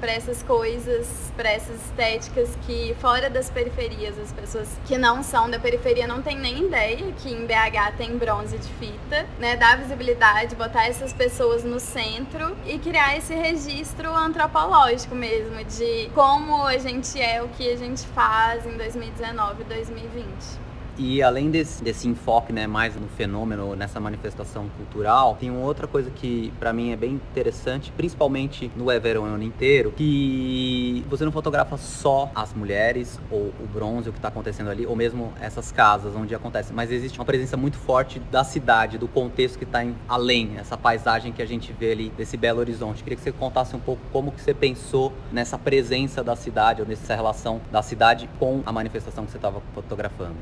para 0.00 0.12
essas 0.12 0.42
coisas, 0.42 1.32
para 1.36 1.50
essas 1.50 1.76
estéticas 1.86 2.56
que 2.64 2.94
fora 3.00 3.28
das 3.28 3.50
periferias, 3.50 4.18
as 4.18 4.32
pessoas 4.32 4.68
que 4.86 4.96
não 4.96 5.22
são 5.22 5.50
da 5.50 5.58
periferia 5.58 6.06
não 6.06 6.22
têm 6.22 6.38
nem 6.38 6.66
ideia 6.66 7.12
que 7.20 7.30
em 7.30 7.44
BH 7.44 7.96
tem 7.96 8.16
bronze 8.16 8.56
de 8.56 8.68
fita, 8.74 9.26
né? 9.38 9.56
Dar 9.56 9.78
visibilidade, 9.78 10.54
botar 10.54 10.86
essas 10.86 11.12
pessoas 11.12 11.64
no 11.64 11.80
centro 11.80 12.56
e 12.64 12.78
criar 12.78 13.16
esse 13.16 13.34
registro 13.34 14.14
antropológico 14.14 15.14
mesmo 15.14 15.62
de 15.64 16.08
como 16.14 16.64
a 16.64 16.78
gente 16.78 17.20
é, 17.20 17.42
o 17.42 17.48
que 17.48 17.70
a 17.70 17.76
gente 17.76 18.06
faz 18.08 18.64
em 18.64 18.76
2019 18.76 19.62
e 19.62 19.64
2020. 19.64 20.71
E 20.98 21.22
além 21.22 21.50
desse, 21.50 21.82
desse 21.82 22.06
enfoque, 22.06 22.52
né, 22.52 22.66
mais 22.66 22.94
no 22.94 23.08
fenômeno, 23.08 23.74
nessa 23.74 23.98
manifestação 23.98 24.68
cultural, 24.76 25.36
tem 25.40 25.50
uma 25.50 25.64
outra 25.64 25.86
coisa 25.86 26.10
que 26.10 26.52
para 26.60 26.72
mim 26.72 26.92
é 26.92 26.96
bem 26.96 27.12
interessante, 27.12 27.90
principalmente 27.96 28.70
no 28.76 28.92
Everon 28.92 29.38
inteiro, 29.38 29.92
que 29.96 31.04
você 31.08 31.24
não 31.24 31.32
fotografa 31.32 31.78
só 31.78 32.30
as 32.34 32.52
mulheres 32.52 33.18
ou 33.30 33.52
o 33.58 33.66
bronze, 33.72 34.10
o 34.10 34.12
que 34.12 34.18
está 34.18 34.28
acontecendo 34.28 34.68
ali, 34.68 34.84
ou 34.84 34.94
mesmo 34.94 35.32
essas 35.40 35.72
casas 35.72 36.14
onde 36.14 36.34
acontece, 36.34 36.72
mas 36.72 36.92
existe 36.92 37.18
uma 37.18 37.24
presença 37.24 37.56
muito 37.56 37.78
forte 37.78 38.18
da 38.30 38.44
cidade, 38.44 38.98
do 38.98 39.08
contexto 39.08 39.58
que 39.58 39.64
está 39.64 39.84
além, 40.06 40.58
essa 40.58 40.76
paisagem 40.76 41.32
que 41.32 41.40
a 41.40 41.46
gente 41.46 41.72
vê 41.72 41.92
ali 41.92 42.10
desse 42.10 42.36
Belo 42.36 42.60
Horizonte. 42.60 43.02
Queria 43.02 43.16
que 43.16 43.22
você 43.22 43.32
contasse 43.32 43.74
um 43.74 43.80
pouco 43.80 44.02
como 44.12 44.30
que 44.30 44.40
você 44.40 44.52
pensou 44.52 45.12
nessa 45.32 45.58
presença 45.58 46.22
da 46.22 46.36
cidade 46.36 46.82
ou 46.82 46.86
nessa 46.86 47.14
relação 47.14 47.60
da 47.70 47.80
cidade 47.80 48.28
com 48.38 48.62
a 48.66 48.72
manifestação 48.72 49.24
que 49.24 49.30
você 49.30 49.38
estava 49.38 49.62
fotografando. 49.74 50.36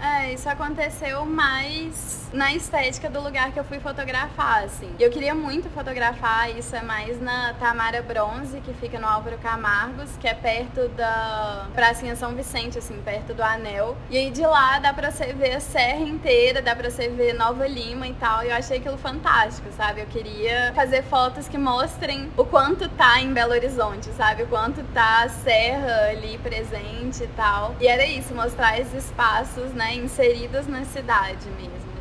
É, 0.00 0.32
isso 0.32 0.48
aconteceu 0.48 1.24
mais 1.24 2.24
na 2.32 2.52
estética 2.52 3.08
do 3.08 3.20
lugar 3.22 3.52
que 3.52 3.60
eu 3.60 3.64
fui 3.64 3.78
fotografar, 3.78 4.64
assim. 4.64 4.90
Eu 4.98 5.08
queria 5.08 5.34
muito 5.34 5.70
fotografar, 5.70 6.50
isso 6.50 6.74
é 6.74 6.82
mais 6.82 7.20
na 7.20 7.54
Tamara 7.54 8.02
Bronze, 8.02 8.60
que 8.60 8.74
fica 8.74 8.98
no 8.98 9.06
Álvaro 9.06 9.38
Camargos, 9.38 10.10
que 10.18 10.26
é 10.26 10.34
perto 10.34 10.88
da 10.88 11.68
Pracinha 11.72 12.16
São 12.16 12.34
Vicente, 12.34 12.76
assim, 12.76 13.00
perto 13.02 13.32
do 13.32 13.42
Anel. 13.42 13.96
E 14.10 14.18
aí 14.18 14.30
de 14.30 14.42
lá 14.42 14.78
dá 14.80 14.92
pra 14.92 15.10
você 15.10 15.32
ver 15.32 15.54
a 15.54 15.60
serra 15.60 16.00
inteira, 16.00 16.60
dá 16.60 16.74
pra 16.74 16.90
você 16.90 17.08
ver 17.08 17.34
Nova 17.34 17.66
Lima 17.66 18.08
e 18.08 18.14
tal. 18.14 18.42
E 18.44 18.48
eu 18.48 18.54
achei 18.56 18.78
aquilo 18.78 18.98
fantástico, 18.98 19.68
sabe? 19.76 20.00
Eu 20.00 20.06
queria 20.06 20.72
fazer 20.74 21.02
fotos 21.04 21.48
que 21.48 21.56
mostrem 21.56 22.30
o 22.36 22.44
quanto 22.44 22.88
tá 22.88 23.20
em 23.20 23.32
Belo 23.32 23.52
Horizonte, 23.52 24.10
sabe? 24.10 24.42
O 24.42 24.48
quanto 24.48 24.82
tá 24.92 25.22
a 25.22 25.28
serra 25.28 26.08
ali 26.10 26.36
presente 26.38 27.22
e 27.22 27.28
tal. 27.28 27.76
E 27.80 27.86
era 27.86 28.04
isso, 28.04 28.34
mostrar 28.34 28.78
esses 28.78 29.04
espaços, 29.04 29.72
né, 29.72 29.93
inseridos 29.94 30.66
na 30.66 30.84
cidade 30.84 31.48
mesmo. 31.50 31.94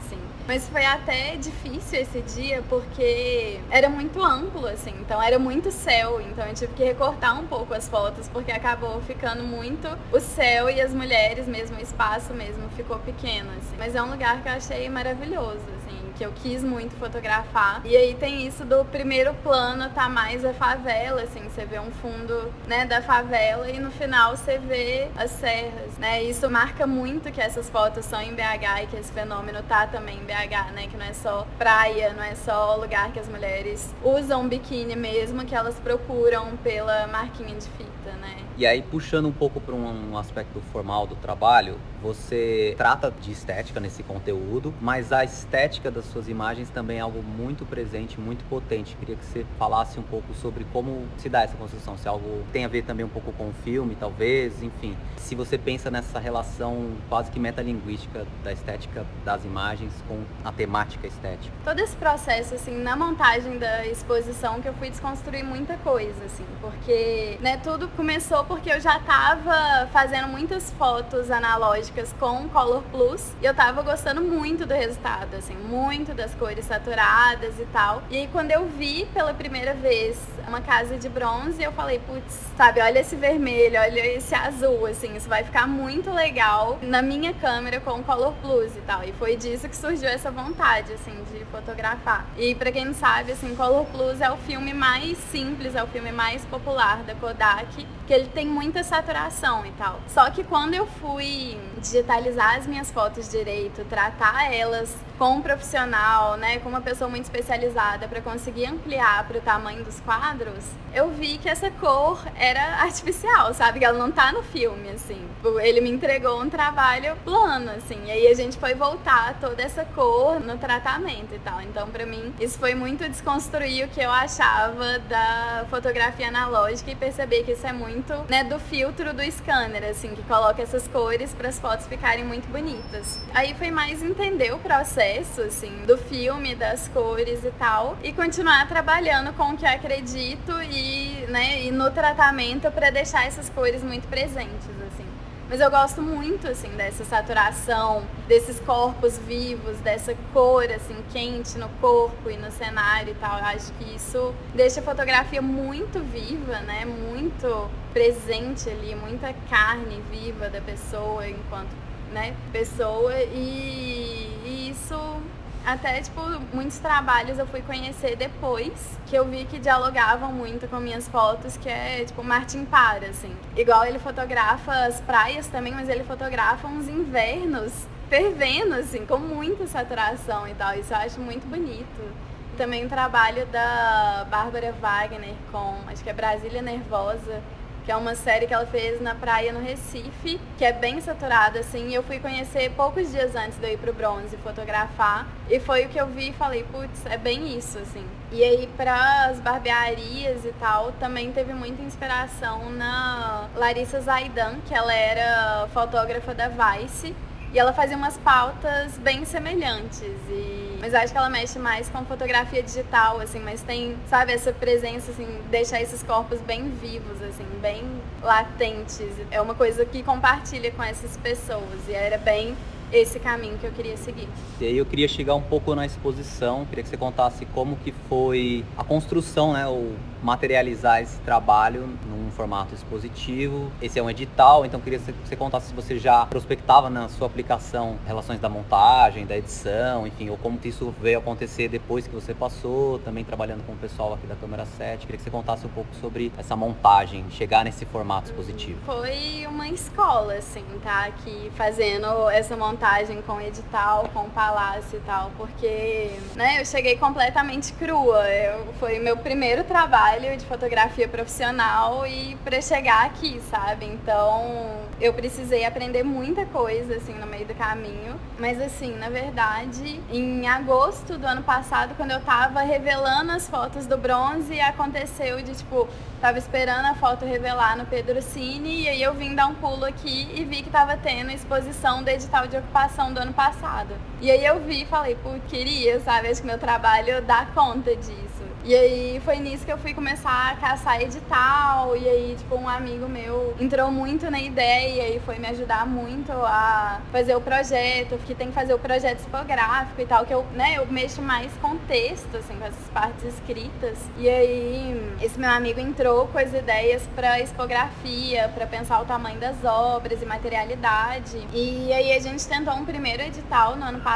Mas 0.46 0.68
foi 0.68 0.86
até 0.86 1.38
difícil 1.38 2.02
esse 2.02 2.22
dia 2.22 2.62
porque 2.68 3.60
era 3.72 3.88
muito 3.88 4.22
amplo, 4.22 4.68
assim, 4.68 4.94
então 5.00 5.22
era 5.22 5.40
muito 5.40 5.72
céu, 5.72 6.20
então 6.20 6.46
eu 6.46 6.54
tive 6.54 6.74
que 6.74 6.84
recortar 6.84 7.40
um 7.40 7.48
pouco 7.48 7.74
as 7.74 7.88
fotos 7.88 8.28
porque 8.28 8.52
acabou 8.52 9.02
ficando 9.02 9.44
muito 9.44 9.88
o 10.12 10.20
céu 10.20 10.70
e 10.70 10.82
as 10.82 10.94
mulheres 10.94 11.48
mesmo, 11.48 11.78
o 11.78 11.82
espaço 11.82 12.34
mesmo 12.34 12.68
ficou 12.76 13.00
pequeno, 13.00 13.50
assim. 13.58 13.76
Mas 13.78 13.96
é 13.96 14.04
um 14.04 14.12
lugar 14.12 14.42
que 14.42 14.50
eu 14.50 14.54
achei 14.54 14.90
maravilhoso, 14.90 15.64
assim 15.78 15.83
que 16.18 16.24
eu 16.24 16.32
quis 16.32 16.64
muito 16.64 16.96
fotografar. 16.96 17.82
E 17.86 17.96
aí 17.96 18.16
tem 18.16 18.46
isso 18.46 18.64
do 18.66 18.86
primeiro 18.86 19.34
plano 19.36 19.90
tá 19.90 20.08
mais 20.10 20.46
a 20.46 20.54
favela, 20.54 21.22
assim, 21.22 21.44
você 21.44 21.66
vê 21.66 21.80
um 21.80 21.92
fundo, 21.92 22.52
né, 22.68 22.86
da 22.86 23.02
favela 23.02 23.70
e 23.70 23.80
no 23.80 23.92
final 23.92 24.36
você 24.36 24.58
vê 24.58 25.10
as 25.16 25.32
serras, 25.32 25.98
né? 25.98 26.24
Isso 26.24 26.50
marca 26.50 26.86
muito 26.88 27.32
que 27.32 27.42
essas 27.42 27.70
fotos 27.70 28.06
são 28.06 28.22
em 28.22 28.34
BH 28.34 28.84
e 28.84 28.88
que 28.88 28.96
esse 28.98 29.12
fenômeno 29.12 29.62
tá 29.64 29.88
também 29.88 30.18
em 30.18 30.24
BH, 30.24 30.72
né? 30.74 30.88
Que 30.88 30.98
não 30.98 31.06
é 31.06 31.14
só 31.14 31.48
praia, 31.58 32.14
não 32.14 32.24
é 32.24 32.36
só 32.36 32.76
lugar 32.76 33.12
que 33.12 33.20
as 33.20 33.28
mulheres 33.28 33.94
usam 34.04 34.48
biquíni 34.48 34.96
mesmo, 34.96 35.46
que 35.46 35.56
elas 35.56 35.80
procuram 35.80 36.56
pela 36.58 37.08
marquinha 37.08 37.56
de 37.56 37.68
fita, 37.70 38.12
né? 38.22 38.38
E 38.56 38.68
aí, 38.68 38.84
puxando 38.84 39.26
um 39.26 39.32
pouco 39.32 39.60
para 39.60 39.74
um 39.74 40.16
aspecto 40.16 40.62
formal 40.72 41.08
do 41.08 41.16
trabalho, 41.16 41.80
você 42.04 42.76
trata 42.78 43.12
de 43.12 43.32
estética 43.32 43.80
nesse 43.80 44.04
conteúdo, 44.04 44.74
mas 44.80 45.12
a 45.12 45.24
estética 45.24 45.90
das 45.90 46.03
suas 46.06 46.28
imagens 46.28 46.70
também 46.70 46.98
é 46.98 47.02
algo 47.02 47.22
muito 47.22 47.66
presente, 47.66 48.20
muito 48.20 48.44
potente. 48.46 48.96
Queria 48.98 49.16
que 49.16 49.26
você 49.26 49.46
falasse 49.58 50.00
um 50.00 50.04
pouco 50.04 50.34
sobre 50.34 50.66
como 50.72 51.06
se 51.18 51.30
dá 51.30 51.44
essa 51.44 51.56
construção, 51.56 51.98
se 51.98 52.08
algo 52.08 52.44
tem 52.52 52.66
a 52.66 52.68
ver 52.68 52.84
também 52.84 53.06
um 53.06 53.10
pouco 53.10 53.32
com 53.34 53.50
o 53.50 53.54
filme, 53.64 53.96
talvez, 53.96 54.62
enfim. 54.62 54.96
Se 55.18 55.36
você 55.36 55.58
pensa 55.58 55.90
nessa 55.90 56.20
relação 56.20 56.92
quase 57.10 57.32
que 57.32 57.40
metalinguística 57.40 58.26
da 58.44 58.52
estética 58.52 59.06
das 59.24 59.46
imagens 59.46 59.94
com 60.08 60.24
a 60.44 60.52
temática 60.52 61.08
estética. 61.08 61.54
Todo 61.64 61.80
esse 61.80 61.96
processo, 61.96 62.56
assim, 62.56 62.78
na 62.82 62.96
montagem 62.96 63.58
da 63.58 63.86
exposição, 63.88 64.62
que 64.62 64.68
eu 64.68 64.74
fui 64.74 64.90
desconstruir 64.90 65.44
muita 65.44 65.78
coisa, 65.78 66.26
assim, 66.26 66.46
porque, 66.60 67.38
né, 67.42 67.58
tudo 67.58 67.88
começou 67.90 68.44
porque 68.46 68.72
eu 68.72 68.80
já 68.80 68.98
estava 68.98 69.88
fazendo 69.92 70.28
muitas 70.28 70.72
fotos 70.72 71.32
analógicas 71.32 72.14
com 72.20 72.50
Color 72.50 72.84
Plus 72.92 73.34
e 73.42 73.46
eu 73.46 73.52
estava 73.52 73.82
gostando 73.82 74.22
muito 74.22 74.66
do 74.66 74.74
resultado, 74.74 75.36
assim, 75.36 75.56
muito 75.56 75.93
das 75.94 76.34
cores 76.34 76.66
saturadas 76.66 77.60
e 77.60 77.66
tal. 77.72 78.02
E 78.10 78.18
aí 78.18 78.30
quando 78.32 78.50
eu 78.50 78.66
vi 78.66 79.06
pela 79.14 79.32
primeira 79.32 79.76
vez 79.76 80.20
uma 80.48 80.60
casa 80.60 80.98
de 80.98 81.08
bronze, 81.08 81.62
eu 81.62 81.72
falei, 81.72 82.00
putz, 82.00 82.40
sabe, 82.58 82.82
olha 82.82 83.00
esse 83.00 83.16
vermelho, 83.16 83.80
olha 83.80 84.06
esse 84.08 84.34
azul, 84.34 84.88
assim, 84.88 85.16
isso 85.16 85.30
vai 85.30 85.44
ficar 85.44 85.68
muito 85.68 86.12
legal 86.12 86.80
na 86.82 87.02
minha 87.02 87.32
câmera 87.34 87.80
com 87.80 88.04
Color 88.04 88.34
Plus 88.42 88.76
e 88.76 88.82
tal. 88.82 89.04
E 89.04 89.14
foi 89.14 89.36
disso 89.36 89.70
que 89.70 89.76
surgiu 89.76 90.10
essa 90.10 90.32
vontade, 90.32 90.94
assim, 90.94 91.16
de 91.32 91.46
fotografar. 91.46 92.26
E 92.38 92.56
para 92.56 92.72
quem 92.72 92.86
não 92.86 92.94
sabe, 92.96 93.32
assim, 93.32 93.56
Color 93.56 93.86
Plus 93.86 94.20
é 94.20 94.32
o 94.32 94.38
filme 94.38 94.74
mais 94.74 95.18
simples, 95.32 95.76
é 95.76 95.84
o 95.84 95.88
filme 95.88 96.12
mais 96.12 96.44
popular 96.46 97.04
da 97.04 97.14
Kodak, 97.14 97.88
que 98.08 98.14
ele 98.14 98.28
tem 98.30 98.48
muita 98.48 98.84
saturação 98.84 99.64
e 99.66 99.72
tal. 99.74 100.00
Só 100.08 100.30
que 100.32 100.44
quando 100.44 100.74
eu 100.74 100.88
fui 100.88 101.58
digitalizar 101.78 102.56
as 102.56 102.66
minhas 102.66 102.90
fotos 102.90 103.30
direito, 103.30 103.86
tratar 103.86 104.54
elas 104.54 104.96
com 105.18 105.36
um 105.36 105.42
profissional, 105.42 105.83
né, 105.86 106.60
com 106.60 106.70
uma 106.70 106.82
pessoa 106.82 107.10
muito 107.10 107.24
especializada 107.24 108.08
para 108.08 108.22
conseguir 108.22 108.66
ampliar 108.66 109.28
para 109.28 109.38
o 109.38 109.42
tamanho 109.42 109.84
dos 109.84 110.00
quadros, 110.00 110.64
eu 110.94 111.10
vi 111.10 111.40
que 111.40 111.50
essa 111.50 111.72
cor 111.72 112.22
era 112.36 112.82
artificial, 112.82 113.54
sabe? 113.54 113.80
Que 113.80 113.86
ela 113.86 113.98
não 113.98 114.12
tá 114.12 114.32
no 114.32 114.44
filme, 114.44 114.90
assim. 114.90 115.20
Ele 115.62 115.82
me 115.82 115.90
entregou 115.90 116.40
um 116.40 116.50
trabalho 116.50 117.16
plano, 117.24 117.72
assim. 117.72 118.00
E 118.06 118.12
aí 118.12 118.28
a 118.28 118.36
gente 118.36 118.58
foi 118.58 118.76
voltar 118.76 119.36
toda 119.40 119.62
essa 119.64 119.84
cor 119.84 120.40
no 120.40 120.58
tratamento 120.58 121.34
e 121.34 121.40
tal. 121.40 121.62
Então, 121.62 121.88
para 121.90 122.06
mim, 122.06 122.34
isso 122.40 122.60
foi 122.60 122.76
muito 122.76 123.08
desconstruir 123.10 123.86
o 123.86 123.90
que 123.90 124.02
eu 124.02 124.12
achava 124.12 125.00
da 125.00 125.66
fotografia 125.70 126.28
analógica 126.28 126.92
e 126.92 126.96
perceber 126.96 127.44
que 127.44 127.54
isso 127.54 127.66
é 127.66 127.74
muito, 127.74 128.14
né, 128.30 128.44
do 128.44 128.60
filtro 128.60 129.14
do 129.14 129.24
scanner, 129.32 129.84
assim, 129.90 130.10
que 130.14 130.22
coloca 130.24 130.62
essas 130.62 130.88
cores 130.88 131.34
para 131.34 131.50
as 131.50 131.60
fotos 131.60 131.88
ficarem 131.88 132.24
muito 132.24 132.48
bonitas. 132.50 133.20
Aí 133.34 133.56
foi 133.56 133.72
mais 133.72 134.04
entender 134.04 134.54
o 134.54 134.60
processo, 134.60 135.42
assim, 135.42 135.73
do 135.86 135.98
filme, 135.98 136.56
das 136.56 136.88
cores 136.88 137.44
e 137.44 137.52
tal, 137.52 137.98
e 138.04 138.14
continuar 138.14 138.68
trabalhando 138.68 139.34
com 139.34 139.52
o 139.52 139.58
que 139.58 139.66
acredito 139.66 140.52
e, 140.62 141.26
né, 141.30 141.64
e 141.64 141.72
no 141.72 141.92
tratamento 141.92 142.72
para 142.72 142.90
deixar 142.90 143.26
essas 143.26 143.50
cores 143.50 143.84
muito 143.84 144.08
presentes, 144.08 144.70
assim. 144.88 145.06
Mas 145.50 145.60
eu 145.60 145.70
gosto 145.70 146.02
muito, 146.02 146.48
assim, 146.48 146.70
dessa 146.70 147.04
saturação, 147.04 148.04
desses 148.28 148.60
corpos 148.62 149.18
vivos, 149.20 149.78
dessa 149.82 150.16
cor, 150.34 150.64
assim, 150.72 150.96
quente 151.12 151.58
no 151.58 151.70
corpo 151.82 152.30
e 152.30 152.38
no 152.38 152.50
cenário 152.50 153.12
e 153.12 153.16
tal. 153.16 153.38
Eu 153.38 153.46
acho 153.46 153.72
que 153.74 153.96
isso 153.96 154.34
deixa 154.56 154.80
a 154.80 154.84
fotografia 154.84 155.42
muito 155.42 156.00
viva, 156.00 156.60
né? 156.62 156.86
Muito 156.86 157.70
presente 157.92 158.70
ali, 158.70 158.96
muita 158.96 159.34
carne 159.50 160.02
viva 160.10 160.50
da 160.50 160.62
pessoa 160.62 161.28
enquanto, 161.28 161.76
né, 162.12 162.36
pessoa. 162.52 163.14
E, 163.16 164.32
e 164.46 164.70
isso 164.72 165.22
até, 165.66 166.02
tipo, 166.02 166.22
muitos 166.54 166.78
trabalhos 166.80 167.40
eu 167.40 167.48
fui 167.48 167.62
conhecer 167.62 168.16
depois, 168.16 169.00
que 169.08 169.16
eu 169.16 169.26
vi 169.26 169.46
que 169.46 169.60
dialogavam 169.60 170.32
muito 170.32 170.68
com 170.68 170.78
minhas 170.78 171.08
fotos, 171.08 171.56
que 171.58 171.70
é, 171.70 172.04
tipo, 172.06 172.24
Martin 172.24 172.66
Para, 172.66 173.08
assim. 173.08 173.36
Igual 173.56 173.86
ele 173.86 174.00
fotografa 174.00 174.72
as 174.86 175.00
praias 175.02 175.48
também, 175.48 175.74
mas 175.74 175.88
ele 175.88 176.04
fotografa 176.04 176.68
uns 176.68 176.88
invernos 176.88 177.88
fervendo, 178.10 178.76
assim, 178.76 179.06
com 179.06 179.18
muita 179.18 179.66
saturação 179.66 180.48
e 180.48 180.54
tal. 180.54 180.76
Isso 180.76 180.94
eu 180.94 180.98
acho 180.98 181.20
muito 181.20 181.48
bonito. 181.48 182.14
Também 182.58 182.86
o 182.86 182.90
trabalho 182.90 183.46
da 183.48 184.28
Bárbara 184.30 184.72
Wagner 184.74 185.34
com, 185.52 185.78
acho 185.88 186.04
que 186.04 186.10
é 186.10 186.14
Brasília 186.14 186.62
Nervosa, 186.62 187.42
que 187.84 187.92
é 187.92 187.96
uma 187.96 188.16
série 188.16 188.48
que 188.48 188.54
ela 188.54 188.66
fez 188.66 189.02
na 189.02 189.14
praia 189.14 189.52
no 189.52 189.60
Recife, 189.60 190.40
que 190.58 190.64
é 190.64 190.72
bem 190.72 191.02
saturada, 191.02 191.60
assim. 191.60 191.94
Eu 191.94 192.04
fui 192.04 192.20
conhecer 192.20 192.72
poucos 192.72 193.12
dias 193.12 193.36
antes 193.36 193.58
de 193.58 193.68
eu 193.68 193.74
ir 193.74 193.78
pro 193.78 193.94
bronze 193.94 194.38
fotografar. 194.38 195.28
E 195.50 195.60
foi 195.60 195.86
o 195.86 195.90
que 195.90 196.00
eu 196.00 196.08
vi 196.08 196.30
e 196.30 196.34
falei, 196.34 196.64
putz, 196.72 197.06
é 197.06 197.18
bem 197.18 197.58
isso, 197.58 197.78
assim. 197.80 198.06
E 198.32 198.44
aí, 198.44 198.70
para 198.78 199.26
as 199.26 199.40
barbearias 199.40 200.46
e 200.46 200.54
tal, 200.60 200.92
também 200.94 201.32
teve 201.32 201.54
muita 201.54 201.82
inspiração 201.82 202.70
na 202.72 203.48
Larissa 203.56 204.00
Zaidan, 204.02 204.56
que 204.66 204.74
ela 204.74 204.94
era 204.94 205.68
fotógrafa 205.74 206.34
da 206.34 206.48
Vice. 206.48 207.14
E 207.54 207.60
ela 207.60 207.72
fazia 207.72 207.96
umas 207.96 208.18
pautas 208.18 208.98
bem 208.98 209.24
semelhantes. 209.26 210.02
E... 210.02 210.78
Mas 210.82 210.94
acho 210.96 211.14
que 211.14 211.18
ela 211.18 211.30
mexe 211.30 211.60
mais 211.60 211.88
com 211.88 212.04
fotografia 212.04 212.64
digital, 212.64 213.22
assim, 213.22 213.40
mas 213.40 213.62
tem, 213.62 213.96
sabe, 214.08 214.34
essa 214.34 214.52
presença, 214.52 215.12
assim, 215.12 215.28
deixar 215.52 215.80
esses 215.80 216.02
corpos 216.02 216.42
bem 216.42 216.70
vivos, 216.72 217.22
assim, 217.22 217.46
bem 217.62 217.84
latentes. 218.24 219.08
É 219.30 219.40
uma 219.40 219.54
coisa 219.54 219.86
que 219.86 220.02
compartilha 220.02 220.72
com 220.72 220.82
essas 220.82 221.16
pessoas. 221.18 221.88
E 221.88 221.94
era 221.94 222.18
bem 222.18 222.58
esse 222.92 223.20
caminho 223.20 223.58
que 223.60 223.68
eu 223.68 223.72
queria 223.72 223.98
seguir. 223.98 224.28
E 224.60 224.66
aí 224.66 224.78
eu 224.78 224.86
queria 224.86 225.08
chegar 225.08 225.36
um 225.36 225.42
pouco 225.42 225.76
na 225.76 225.86
exposição, 225.86 226.66
queria 226.66 226.84
que 226.84 226.90
você 226.90 226.98
contasse 226.98 227.46
como 227.46 227.76
que 227.78 227.94
foi 228.10 228.66
a 228.76 228.84
construção, 228.84 229.54
né, 229.54 229.68
o 229.68 229.94
materializar 230.24 231.02
esse 231.02 231.18
trabalho 231.20 231.88
num 232.08 232.32
formato 232.32 232.74
expositivo. 232.74 233.72
Esse 233.82 234.00
é 234.00 234.04
um 234.04 234.10
edital, 234.10 234.66
então 234.66 234.80
queria 234.80 234.98
que 234.98 235.12
você 235.12 235.36
contasse 235.36 235.68
se 235.68 235.74
você 235.74 236.00
já 236.00 236.26
prospectava 236.26 236.90
na 236.90 237.10
sua 237.10 237.28
aplicação 237.28 237.98
relações 238.08 238.40
da 238.40 238.50
montagem, 238.50 239.26
da 239.26 239.38
edição, 239.38 240.08
enfim, 240.08 240.30
ou 240.30 240.38
como 240.38 240.60
isso 240.64 240.94
veio 241.02 241.20
acontecer 241.20 241.68
depois 241.68 242.08
que 242.08 242.16
você 242.16 242.34
passou, 242.34 243.00
também 243.00 243.24
trabalhando 243.24 243.66
com 243.66 243.74
o 243.74 243.76
pessoal 243.76 244.14
aqui 244.14 244.26
da 244.26 244.36
câmera 244.36 244.66
7. 244.66 245.06
Queria 245.06 245.18
que 245.18 245.24
você 245.24 245.30
contasse 245.30 245.66
um 245.66 245.70
pouco 245.70 245.94
sobre 246.00 246.32
essa 246.38 246.56
montagem, 246.56 247.26
chegar 247.30 247.66
nesse 247.66 247.86
formato 247.86 248.30
expositivo. 248.30 248.80
Foi 248.86 249.46
uma 249.48 249.68
escola, 249.68 250.36
assim, 250.36 250.64
tá? 250.82 251.06
Aqui 251.06 251.52
fazendo 251.56 252.30
essa 252.30 252.56
montagem 252.56 253.22
com 253.24 253.42
edital, 253.42 254.10
com 254.14 254.30
palácio 254.30 254.98
e 254.98 255.02
tal, 255.02 255.32
porque, 255.38 256.12
né, 256.36 256.62
eu 256.62 256.66
cheguei 256.66 256.98
completamente 256.98 257.74
crua. 257.74 258.28
Eu, 258.30 258.74
foi 258.80 259.00
meu 259.00 259.18
primeiro 259.18 259.64
trabalho 259.64 260.13
trabalho 260.14 260.38
de 260.38 260.46
fotografia 260.46 261.08
profissional 261.08 262.06
e 262.06 262.36
para 262.44 262.62
chegar 262.62 263.06
aqui, 263.06 263.42
sabe? 263.50 263.86
Então, 263.86 264.84
eu 265.02 265.12
precisei 265.12 265.66
aprender 265.66 266.04
muita 266.04 266.46
coisa 266.46 266.96
assim 266.96 267.14
no 267.14 267.26
meio 267.26 267.46
do 267.48 267.56
caminho, 267.56 268.20
mas 268.38 268.62
assim, 268.62 268.96
na 268.96 269.10
verdade, 269.10 270.00
em 270.12 270.48
agosto 270.48 271.18
do 271.18 271.26
ano 271.26 271.42
passado, 271.42 271.96
quando 271.96 272.12
eu 272.12 272.22
tava 272.22 272.62
revelando 272.62 273.32
as 273.32 273.50
fotos 273.50 273.88
do 273.88 273.98
bronze, 273.98 274.60
aconteceu 274.60 275.42
de 275.42 275.56
tipo, 275.56 275.88
tava 276.22 276.38
esperando 276.38 276.86
a 276.86 276.94
foto 276.94 277.26
revelar 277.26 277.76
no 277.76 277.86
Pedro 277.86 278.22
Cine 278.22 278.84
e 278.84 278.90
aí 278.90 279.02
eu 279.02 279.16
vim 279.16 279.34
dar 279.34 279.48
um 279.48 279.56
pulo 279.56 279.84
aqui 279.84 280.30
e 280.36 280.44
vi 280.44 280.62
que 280.62 280.70
tava 280.70 280.96
tendo 280.96 281.32
exposição 281.32 282.04
do 282.04 282.10
edital 282.10 282.46
de 282.46 282.58
ocupação 282.58 283.12
do 283.12 283.20
ano 283.20 283.34
passado. 283.34 283.96
E 284.24 284.32
aí 284.32 284.46
eu 284.46 284.58
vi 284.62 284.84
e 284.84 284.86
falei, 284.86 285.16
pô, 285.22 285.32
queria, 285.50 286.00
sabe? 286.00 286.30
Acho 286.30 286.40
que 286.40 286.48
meu 286.48 286.58
trabalho 286.58 287.22
dá 287.24 287.46
conta 287.54 287.94
disso. 287.94 288.44
E 288.66 288.74
aí 288.74 289.22
foi 289.26 289.40
nisso 289.40 289.66
que 289.66 289.74
eu 289.74 289.78
fui 289.78 289.94
começar 289.94 290.52
a 290.52 290.56
caçar 290.56 291.02
edital. 291.02 291.98
E 291.98 292.08
aí, 292.08 292.36
tipo, 292.38 292.56
um 292.56 292.70
amigo 292.70 293.10
meu 293.10 293.54
entrou 293.60 293.92
muito 293.92 294.32
na 294.32 294.40
ideia 294.40 295.14
e 295.14 295.20
foi 295.20 295.38
me 295.38 295.48
ajudar 295.48 295.86
muito 295.86 296.32
a 296.32 297.02
fazer 297.12 297.36
o 297.36 297.42
projeto, 297.42 298.18
que 298.26 298.34
tem 298.34 298.48
que 298.48 298.54
fazer 298.54 298.74
o 298.74 298.80
projeto 298.80 299.22
tipográfico 299.22 300.00
e 300.00 300.06
tal, 300.06 300.26
que 300.26 300.34
eu, 300.34 300.46
né, 300.54 300.78
eu 300.78 300.86
mexo 300.86 301.22
mais 301.22 301.52
com 301.62 301.76
texto, 301.76 302.38
assim, 302.38 302.56
com 302.56 302.64
essas 302.64 302.88
partes 302.94 303.26
escritas. 303.26 303.98
E 304.18 304.30
aí, 304.30 305.16
esse 305.22 305.38
meu 305.38 305.50
amigo 305.50 305.82
entrou 305.82 306.28
com 306.28 306.38
as 306.38 306.54
ideias 306.54 307.04
para 307.14 307.42
expografia, 307.42 308.50
para 308.56 308.66
pensar 308.66 309.02
o 309.02 309.06
tamanho 309.06 309.42
das 309.42 309.62
obras 309.66 310.22
e 310.22 310.26
materialidade. 310.26 311.46
E 311.52 311.92
aí 311.92 312.14
a 312.14 312.20
gente 312.22 312.48
tentou 312.48 312.74
um 312.76 312.86
primeiro 312.86 313.22
edital 313.22 313.76
no 313.76 313.84
ano 313.84 314.00
passado, 314.00 314.13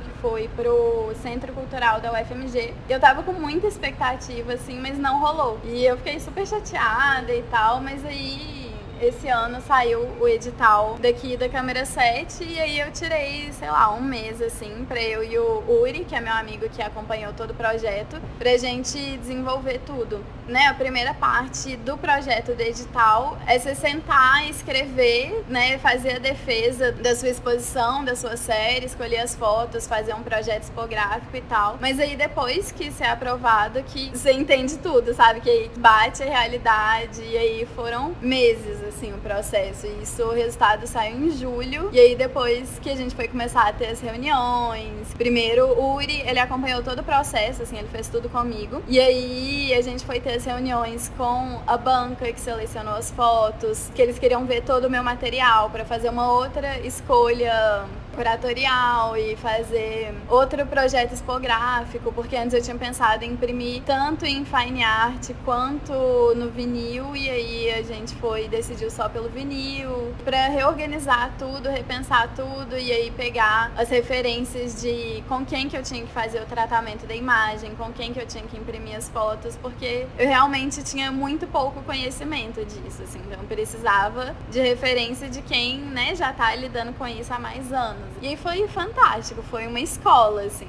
que 0.00 0.10
foi 0.20 0.48
pro 0.56 1.12
Centro 1.22 1.52
Cultural 1.52 2.00
da 2.00 2.12
UFMG. 2.12 2.74
Eu 2.88 3.00
tava 3.00 3.22
com 3.22 3.32
muita 3.32 3.66
expectativa, 3.66 4.52
assim, 4.52 4.78
mas 4.80 4.98
não 4.98 5.20
rolou. 5.20 5.58
E 5.64 5.84
eu 5.84 5.96
fiquei 5.96 6.20
super 6.20 6.46
chateada 6.46 7.32
e 7.32 7.42
tal, 7.50 7.80
mas 7.80 8.04
aí 8.04 8.59
esse 9.00 9.28
ano 9.28 9.60
saiu 9.62 10.06
o 10.20 10.28
edital 10.28 10.96
daqui 11.00 11.36
da 11.36 11.48
câmera 11.48 11.84
7 11.84 12.44
e 12.44 12.60
aí 12.60 12.80
eu 12.80 12.92
tirei, 12.92 13.50
sei 13.52 13.70
lá, 13.70 13.92
um 13.94 14.02
mês 14.02 14.42
assim, 14.42 14.84
pra 14.86 15.00
eu 15.00 15.24
e 15.24 15.38
o 15.38 15.64
Uri, 15.68 16.04
que 16.04 16.14
é 16.14 16.20
meu 16.20 16.32
amigo 16.32 16.68
que 16.68 16.82
acompanhou 16.82 17.32
todo 17.32 17.52
o 17.52 17.54
projeto, 17.54 18.20
pra 18.38 18.56
gente 18.56 19.16
desenvolver 19.18 19.80
tudo. 19.86 20.24
Né, 20.46 20.66
a 20.66 20.74
primeira 20.74 21.14
parte 21.14 21.76
do 21.76 21.96
projeto 21.96 22.56
do 22.56 22.60
edital 22.60 23.38
é 23.46 23.56
você 23.56 23.72
sentar, 23.72 24.48
escrever, 24.50 25.44
né, 25.48 25.78
fazer 25.78 26.16
a 26.16 26.18
defesa 26.18 26.90
da 26.90 27.14
sua 27.14 27.28
exposição, 27.28 28.04
da 28.04 28.16
sua 28.16 28.36
série, 28.36 28.84
escolher 28.84 29.20
as 29.20 29.32
fotos, 29.32 29.86
fazer 29.86 30.12
um 30.12 30.22
projeto 30.24 30.64
tipográfico 30.64 31.36
e 31.36 31.40
tal. 31.42 31.78
Mas 31.80 32.00
aí 32.00 32.16
depois 32.16 32.72
que 32.72 32.88
isso 32.88 33.02
é 33.02 33.10
aprovado, 33.10 33.80
que 33.84 34.10
você 34.10 34.32
entende 34.32 34.76
tudo, 34.78 35.14
sabe? 35.14 35.40
Que 35.40 35.50
aí 35.50 35.70
bate 35.76 36.22
a 36.24 36.26
realidade 36.26 37.22
e 37.22 37.36
aí 37.38 37.68
foram 37.76 38.12
meses 38.20 38.82
assim, 38.90 39.12
o 39.12 39.18
processo. 39.18 39.86
E 39.86 40.02
isso, 40.02 40.22
o 40.22 40.32
resultado 40.32 40.86
saiu 40.86 41.16
em 41.16 41.30
julho. 41.30 41.88
E 41.92 41.98
aí, 41.98 42.14
depois 42.14 42.78
que 42.80 42.90
a 42.90 42.96
gente 42.96 43.14
foi 43.14 43.26
começar 43.26 43.66
a 43.66 43.72
ter 43.72 43.86
as 43.86 44.00
reuniões, 44.00 45.12
primeiro 45.16 45.66
o 45.66 45.94
Uri, 45.94 46.20
ele 46.26 46.38
acompanhou 46.38 46.82
todo 46.82 47.00
o 47.00 47.04
processo, 47.04 47.62
assim, 47.62 47.78
ele 47.78 47.88
fez 47.88 48.08
tudo 48.08 48.28
comigo. 48.28 48.82
E 48.86 49.00
aí, 49.00 49.74
a 49.74 49.80
gente 49.80 50.04
foi 50.04 50.20
ter 50.20 50.34
as 50.34 50.44
reuniões 50.44 51.10
com 51.16 51.60
a 51.66 51.76
banca 51.76 52.32
que 52.32 52.40
selecionou 52.40 52.94
as 52.94 53.10
fotos, 53.10 53.90
que 53.94 54.02
eles 54.02 54.18
queriam 54.18 54.44
ver 54.44 54.62
todo 54.62 54.84
o 54.84 54.90
meu 54.90 55.02
material 55.02 55.70
para 55.70 55.84
fazer 55.84 56.10
uma 56.10 56.30
outra 56.32 56.78
escolha 56.80 57.84
curatorial 58.14 59.16
e 59.16 59.36
fazer 59.36 60.14
outro 60.28 60.66
projeto 60.66 61.12
expográfico, 61.12 62.12
porque 62.12 62.36
antes 62.36 62.54
eu 62.54 62.62
tinha 62.62 62.76
pensado 62.76 63.24
em 63.24 63.32
imprimir 63.32 63.82
tanto 63.84 64.26
em 64.26 64.44
fine 64.44 64.82
art 64.82 65.30
quanto 65.44 65.92
no 66.36 66.50
vinil 66.50 67.16
e 67.16 67.28
aí 67.30 67.70
a 67.72 67.82
gente 67.82 68.14
foi 68.16 68.48
decidiu 68.48 68.90
só 68.90 69.08
pelo 69.08 69.28
vinil 69.28 70.14
para 70.24 70.48
reorganizar 70.48 71.32
tudo, 71.38 71.68
repensar 71.68 72.28
tudo 72.34 72.76
e 72.76 72.92
aí 72.92 73.10
pegar 73.10 73.72
as 73.76 73.88
referências 73.88 74.80
de 74.80 75.22
com 75.28 75.44
quem 75.44 75.68
que 75.68 75.76
eu 75.76 75.82
tinha 75.82 76.02
que 76.02 76.12
fazer 76.12 76.40
o 76.42 76.46
tratamento 76.46 77.06
da 77.06 77.14
imagem, 77.14 77.74
com 77.74 77.92
quem 77.92 78.12
que 78.12 78.20
eu 78.20 78.26
tinha 78.26 78.44
que 78.44 78.56
imprimir 78.56 78.96
as 78.96 79.08
fotos, 79.08 79.56
porque 79.56 80.06
eu 80.18 80.26
realmente 80.26 80.82
tinha 80.82 81.10
muito 81.10 81.46
pouco 81.46 81.82
conhecimento 81.82 82.64
disso, 82.64 83.02
assim, 83.02 83.20
então 83.26 83.44
precisava 83.46 84.34
de 84.50 84.60
referência 84.60 85.28
de 85.28 85.42
quem, 85.42 85.78
né, 85.78 86.14
já 86.14 86.32
tá 86.32 86.54
lidando 86.54 86.92
com 86.92 87.06
isso 87.06 87.32
há 87.32 87.38
mais 87.38 87.72
anos. 87.72 87.99
E 88.22 88.28
aí 88.28 88.36
foi 88.36 88.66
fantástico, 88.68 89.42
foi 89.42 89.66
uma 89.66 89.80
escola, 89.80 90.42
assim. 90.42 90.68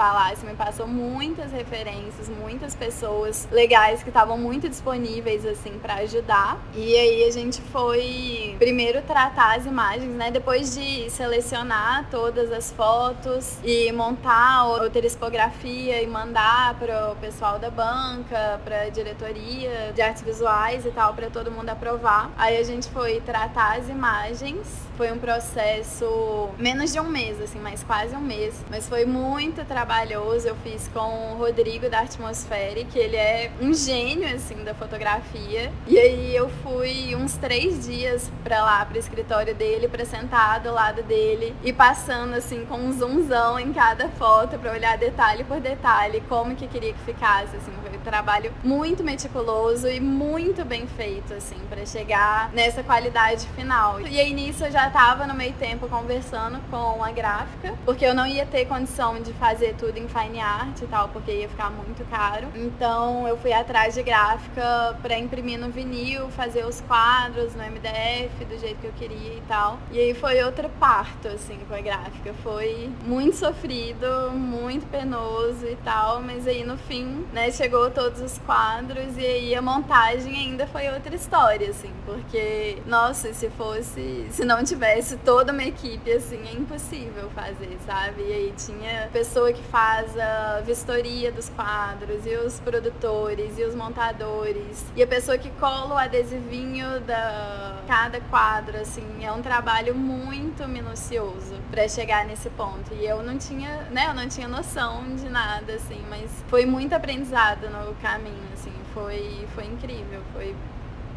Palácio 0.00 0.48
me 0.48 0.54
passou 0.54 0.86
muitas 0.86 1.52
referências, 1.52 2.26
muitas 2.26 2.74
pessoas 2.74 3.46
legais 3.52 4.02
que 4.02 4.08
estavam 4.08 4.38
muito 4.38 4.66
disponíveis, 4.66 5.44
assim, 5.44 5.78
para 5.78 5.96
ajudar. 5.96 6.58
E 6.74 6.96
aí 6.96 7.24
a 7.24 7.30
gente 7.30 7.60
foi 7.60 8.56
primeiro 8.58 9.02
tratar 9.02 9.58
as 9.58 9.66
imagens, 9.66 10.14
né? 10.14 10.30
Depois 10.30 10.74
de 10.74 11.10
selecionar 11.10 12.08
todas 12.10 12.50
as 12.50 12.72
fotos 12.72 13.58
e 13.62 13.92
montar 13.92 14.68
outra 14.68 15.04
expografia 15.04 16.02
e 16.02 16.06
mandar 16.06 16.78
para 16.78 17.12
o 17.12 17.16
pessoal 17.16 17.58
da 17.58 17.68
banca, 17.70 18.58
para 18.64 18.84
a 18.84 18.88
diretoria 18.88 19.92
de 19.94 20.00
artes 20.00 20.22
visuais 20.22 20.86
e 20.86 20.90
tal, 20.92 21.12
para 21.12 21.28
todo 21.28 21.50
mundo 21.50 21.68
aprovar. 21.68 22.30
Aí 22.38 22.56
a 22.56 22.64
gente 22.64 22.88
foi 22.88 23.20
tratar 23.20 23.76
as 23.76 23.90
imagens. 23.90 24.88
Foi 24.96 25.12
um 25.12 25.18
processo 25.18 26.50
menos 26.58 26.92
de 26.92 27.00
um 27.00 27.08
mês, 27.08 27.40
assim, 27.40 27.58
mas 27.58 27.82
quase 27.82 28.14
um 28.16 28.20
mês. 28.20 28.62
Mas 28.70 28.86
foi 28.86 29.04
muito 29.04 29.64
trabalhoso. 29.90 30.46
Eu 30.46 30.54
fiz 30.62 30.88
com 30.94 31.32
o 31.32 31.36
Rodrigo 31.36 31.90
da 31.90 32.00
Atmosfera, 32.00 32.84
que 32.84 32.96
ele 32.96 33.16
é 33.16 33.50
um 33.60 33.74
gênio, 33.74 34.32
assim, 34.32 34.62
da 34.62 34.72
fotografia. 34.72 35.72
E 35.88 35.98
aí 35.98 36.34
eu 36.34 36.48
fui 36.62 37.16
uns 37.16 37.34
três 37.36 37.84
dias 37.84 38.30
pra 38.44 38.62
lá, 38.62 38.84
pro 38.86 38.96
escritório 38.96 39.52
dele, 39.52 39.88
pra 39.88 40.04
sentar 40.04 40.60
do 40.60 40.72
lado 40.72 41.02
dele 41.02 41.54
e 41.64 41.72
passando, 41.72 42.34
assim, 42.34 42.64
com 42.66 42.76
um 42.76 42.92
zoomzão 42.92 43.58
em 43.58 43.72
cada 43.72 44.08
foto 44.10 44.56
pra 44.60 44.70
olhar 44.72 44.96
detalhe 44.96 45.42
por 45.42 45.60
detalhe 45.60 46.22
como 46.28 46.54
que 46.54 46.68
queria 46.68 46.92
que 46.92 47.00
ficasse, 47.00 47.56
assim. 47.56 47.72
Foi 47.82 47.98
um 47.98 48.02
trabalho 48.02 48.52
muito 48.62 49.02
meticuloso 49.02 49.88
e 49.88 49.98
muito 49.98 50.64
bem 50.64 50.86
feito, 50.86 51.34
assim, 51.34 51.58
pra 51.68 51.84
chegar 51.84 52.52
nessa 52.52 52.84
qualidade 52.84 53.44
final. 53.56 54.00
E 54.02 54.20
aí 54.20 54.32
nisso 54.32 54.64
eu 54.64 54.70
já 54.70 54.88
tava 54.90 55.26
no 55.26 55.34
meio 55.34 55.54
tempo 55.54 55.88
conversando 55.88 56.60
com 56.70 57.02
a 57.02 57.10
gráfica, 57.10 57.74
porque 57.84 58.04
eu 58.04 58.14
não 58.14 58.26
ia 58.26 58.46
ter 58.46 58.66
condição 58.66 59.20
de 59.20 59.32
fazer 59.32 59.74
tudo 59.80 59.98
em 59.98 60.06
fine 60.06 60.40
art 60.40 60.78
e 60.82 60.86
tal, 60.86 61.08
porque 61.08 61.32
ia 61.32 61.48
ficar 61.48 61.70
muito 61.70 62.04
caro. 62.10 62.48
Então 62.54 63.26
eu 63.26 63.36
fui 63.38 63.52
atrás 63.52 63.94
de 63.94 64.02
gráfica 64.02 64.96
para 65.00 65.18
imprimir 65.18 65.58
no 65.58 65.70
vinil, 65.70 66.28
fazer 66.30 66.66
os 66.66 66.82
quadros 66.82 67.54
no 67.54 67.62
MDF 67.64 68.44
do 68.44 68.58
jeito 68.58 68.78
que 68.78 68.86
eu 68.86 68.92
queria 68.92 69.34
e 69.34 69.42
tal. 69.48 69.78
E 69.90 69.98
aí 69.98 70.12
foi 70.12 70.42
outro 70.44 70.68
parto, 70.78 71.28
assim, 71.28 71.58
com 71.66 71.74
a 71.74 71.80
gráfica. 71.80 72.34
Foi 72.42 72.90
muito 73.04 73.36
sofrido, 73.36 74.30
muito 74.32 74.86
penoso 74.86 75.66
e 75.66 75.76
tal, 75.76 76.20
mas 76.20 76.46
aí 76.46 76.62
no 76.62 76.76
fim, 76.76 77.24
né, 77.32 77.50
chegou 77.50 77.90
todos 77.90 78.20
os 78.20 78.38
quadros 78.38 79.16
e 79.16 79.24
aí 79.24 79.54
a 79.54 79.62
montagem 79.62 80.34
ainda 80.34 80.66
foi 80.66 80.88
outra 80.90 81.14
história, 81.14 81.70
assim, 81.70 81.90
porque, 82.04 82.78
nossa, 82.86 83.32
se 83.32 83.48
fosse, 83.50 84.26
se 84.30 84.44
não 84.44 84.62
tivesse 84.62 85.16
toda 85.18 85.52
uma 85.52 85.64
equipe, 85.64 86.12
assim, 86.12 86.40
é 86.46 86.52
impossível 86.52 87.30
fazer, 87.30 87.78
sabe? 87.86 88.22
E 88.22 88.32
aí 88.32 88.54
tinha 88.56 89.08
pessoa 89.12 89.52
que 89.52 89.59
faz 89.60 90.18
a 90.18 90.60
vistoria 90.60 91.30
dos 91.30 91.48
quadros, 91.48 92.26
e 92.26 92.34
os 92.36 92.58
produtores, 92.60 93.58
e 93.58 93.64
os 93.64 93.74
montadores, 93.74 94.84
e 94.96 95.02
a 95.02 95.06
pessoa 95.06 95.38
que 95.38 95.50
cola 95.52 95.94
o 95.94 95.98
adesivinho 95.98 97.00
da 97.00 97.78
cada 97.86 98.20
quadro, 98.20 98.78
assim, 98.78 99.24
é 99.24 99.32
um 99.32 99.42
trabalho 99.42 99.94
muito 99.94 100.66
minucioso 100.68 101.56
para 101.70 101.88
chegar 101.88 102.24
nesse 102.24 102.48
ponto. 102.50 102.94
E 102.94 103.04
eu 103.04 103.22
não 103.22 103.36
tinha, 103.36 103.82
né, 103.90 104.06
eu 104.08 104.14
não 104.14 104.28
tinha 104.28 104.46
noção 104.46 105.16
de 105.16 105.28
nada, 105.28 105.74
assim, 105.74 106.00
mas 106.08 106.30
foi 106.48 106.64
muito 106.64 106.94
aprendizado 106.94 107.68
no 107.68 107.94
caminho, 107.96 108.48
assim, 108.52 108.72
foi, 108.94 109.46
foi 109.54 109.64
incrível, 109.64 110.22
foi 110.32 110.54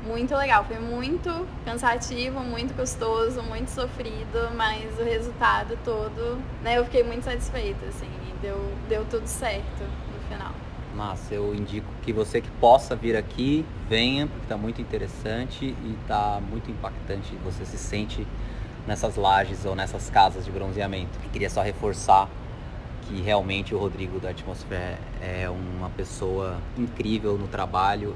muito 0.05 0.35
legal. 0.35 0.65
Foi 0.65 0.79
muito 0.79 1.47
cansativo, 1.65 2.39
muito 2.41 2.73
custoso, 2.75 3.41
muito 3.41 3.69
sofrido, 3.69 4.51
mas 4.55 4.97
o 4.99 5.03
resultado 5.03 5.77
todo, 5.83 6.41
né, 6.61 6.77
eu 6.77 6.85
fiquei 6.85 7.03
muito 7.03 7.23
satisfeita, 7.23 7.85
assim, 7.87 8.09
deu, 8.43 8.59
deu 8.89 9.05
tudo 9.05 9.25
certo 9.25 9.81
no 9.81 10.19
final. 10.27 10.51
Massa, 10.93 11.33
eu 11.33 11.55
indico 11.55 11.87
que 12.03 12.13
você 12.13 12.39
que 12.39 12.51
possa 12.59 12.95
vir 12.95 13.15
aqui, 13.15 13.65
venha, 13.89 14.27
porque 14.27 14.43
está 14.43 14.57
muito 14.57 14.79
interessante 14.79 15.65
e 15.65 15.97
está 16.01 16.39
muito 16.39 16.69
impactante. 16.69 17.33
Você 17.43 17.65
se 17.65 17.77
sente 17.77 18.27
nessas 18.85 19.15
lajes 19.15 19.65
ou 19.65 19.75
nessas 19.75 20.09
casas 20.11 20.45
de 20.45 20.51
bronzeamento. 20.51 21.17
Eu 21.23 21.29
queria 21.31 21.49
só 21.49 21.63
reforçar 21.63 22.29
que 23.07 23.21
realmente 23.21 23.73
o 23.73 23.79
Rodrigo 23.79 24.19
da 24.19 24.29
Atmosfera 24.29 24.99
é 25.19 25.49
uma 25.49 25.89
pessoa 25.89 26.57
incrível 26.77 27.37
no 27.37 27.47
trabalho, 27.47 28.15